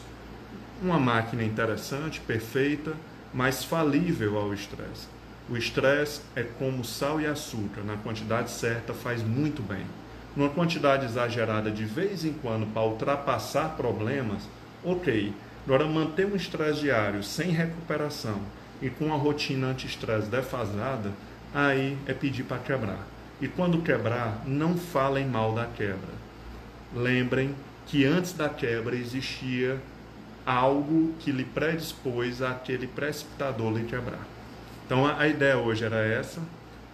uma 0.82 1.00
máquina 1.00 1.44
interessante, 1.44 2.20
perfeita, 2.20 2.94
mais 3.34 3.64
falível 3.64 4.38
ao 4.38 4.54
estresse. 4.54 5.08
O 5.50 5.58
estresse 5.58 6.22
é 6.36 6.44
como 6.44 6.84
sal 6.84 7.20
e 7.20 7.26
açúcar, 7.26 7.82
na 7.82 7.98
quantidade 7.98 8.52
certa 8.52 8.94
faz 8.94 9.24
muito 9.24 9.62
bem. 9.62 9.86
Numa 10.36 10.50
quantidade 10.50 11.06
exagerada 11.06 11.70
de 11.70 11.84
vez 11.84 12.24
em 12.24 12.34
quando 12.34 12.66
para 12.74 12.84
ultrapassar 12.84 13.76
problemas, 13.76 14.44
ok. 14.84 15.34
Agora, 15.66 15.86
manter 15.86 16.26
um 16.26 16.36
estresse 16.36 16.82
diário 16.82 17.24
sem 17.24 17.52
recuperação 17.52 18.42
e 18.82 18.90
com 18.90 19.06
uma 19.06 19.18
rotina 19.18 19.68
anti-estresse 19.68 20.28
defasada, 20.28 21.12
aí 21.54 21.98
é 22.08 22.14
pedir 22.14 22.44
para 22.44 22.58
quebrar. 22.58 23.08
E 23.40 23.48
quando 23.48 23.82
quebrar, 23.82 24.42
não 24.46 24.78
falem 24.78 25.28
mal 25.28 25.54
da 25.54 25.66
quebra. 25.66 26.22
Lembrem 26.96 27.56
que 27.86 28.06
antes 28.06 28.34
da 28.34 28.50
quebra 28.50 28.96
existia 28.96 29.80
algo 30.46 31.14
que 31.20 31.32
lhe 31.32 31.44
predispôs 31.44 32.42
àquele 32.42 32.88
precipitador 32.88 33.74
lhe 33.74 33.86
quebrar. 33.86 34.26
Então 34.86 35.06
a, 35.06 35.28
ideia 35.28 35.58
hoje 35.58 35.86
era 35.86 35.98
essa, 35.98 36.42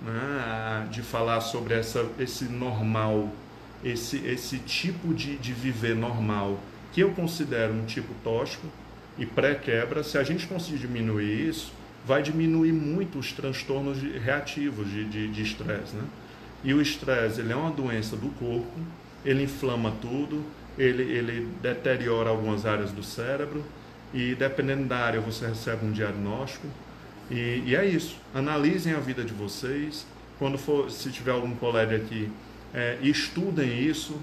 né, 0.02 0.88
de 0.92 1.02
falar 1.02 1.42
sobre 1.42 1.74
essa, 1.74 2.06
esse 2.20 2.46
normal, 2.46 3.30
esse, 3.84 4.18
esse 4.26 4.60
tipo 4.60 5.14
de, 5.14 5.38
de 5.38 5.54
viver 5.54 5.96
normal, 5.96 6.60
que 6.92 7.02
eu 7.02 7.12
considero 7.12 7.74
um 7.74 7.86
tipo 7.86 8.14
tóxico 8.24 8.68
e 9.18 9.26
pré-quebra. 9.26 10.04
Se 10.04 10.18
a 10.18 10.24
gente 10.24 10.48
conseguir 10.48 10.80
diminuir 10.80 11.50
isso, 11.50 11.72
vai 12.06 12.22
diminuir 12.22 12.72
muito 12.72 13.20
os 13.20 13.34
transtornos 13.34 14.00
de, 14.00 14.18
reativos 14.18 14.90
de 14.90 15.42
estresse. 15.42 15.96
Né? 15.96 16.04
E 16.64 16.74
o 16.74 16.82
estresse 16.82 17.42
ele 17.42 17.54
é 17.54 17.56
uma 17.56 17.72
doença 17.72 18.16
do 18.16 18.30
corpo, 18.40 18.80
ele 19.24 19.44
inflama 19.44 19.94
tudo, 20.02 20.44
ele, 20.78 21.04
ele 21.04 21.48
deteriora 21.62 22.30
algumas 22.30 22.66
áreas 22.66 22.92
do 22.92 23.04
cérebro 23.04 23.64
e 24.14 24.36
dependendo 24.36 24.86
da 24.86 24.98
área 24.98 25.20
você 25.20 25.48
recebe 25.48 25.86
um 25.86 25.92
diagnóstico. 25.92 26.68
E, 27.30 27.64
e, 27.66 27.76
é 27.76 27.86
isso. 27.86 28.16
Analisem 28.34 28.94
a 28.94 29.00
vida 29.00 29.24
de 29.24 29.34
vocês. 29.34 30.06
Quando 30.40 30.58
for, 30.58 30.90
se 30.90 31.12
tiver 31.12 31.32
algum 31.32 31.56
colega 31.56 31.96
aqui, 31.96 32.30
é, 32.74 32.98
estudem 33.02 33.82
isso. 33.82 34.16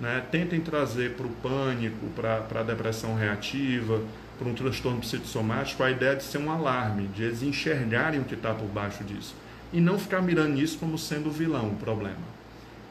Né? 0.00 0.22
Tentem 0.30 0.60
trazer 0.60 1.14
para 1.14 1.26
o 1.26 1.30
pânico, 1.30 2.06
para 2.16 2.60
a 2.60 2.62
depressão 2.62 3.14
reativa, 3.14 4.00
para 4.38 4.48
um 4.48 4.54
transtorno 4.54 5.00
psicossomático, 5.00 5.82
a 5.82 5.90
ideia 5.90 6.16
de 6.16 6.24
ser 6.24 6.38
um 6.38 6.50
alarme, 6.50 7.08
de 7.08 7.24
eles 7.24 7.42
enxergarem 7.42 8.20
o 8.20 8.24
que 8.24 8.34
está 8.34 8.54
por 8.54 8.66
baixo 8.66 9.04
disso. 9.04 9.34
E 9.72 9.80
não 9.80 9.98
ficar 9.98 10.22
mirando 10.22 10.58
isso 10.58 10.78
como 10.78 10.96
sendo 10.96 11.28
o 11.28 11.32
vilão, 11.32 11.68
o 11.68 11.76
problema. 11.76 12.40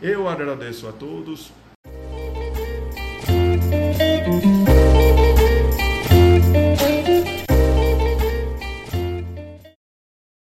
Eu 0.02 0.30
agradeço 0.30 0.88
a 0.88 0.92
todos. 0.92 1.52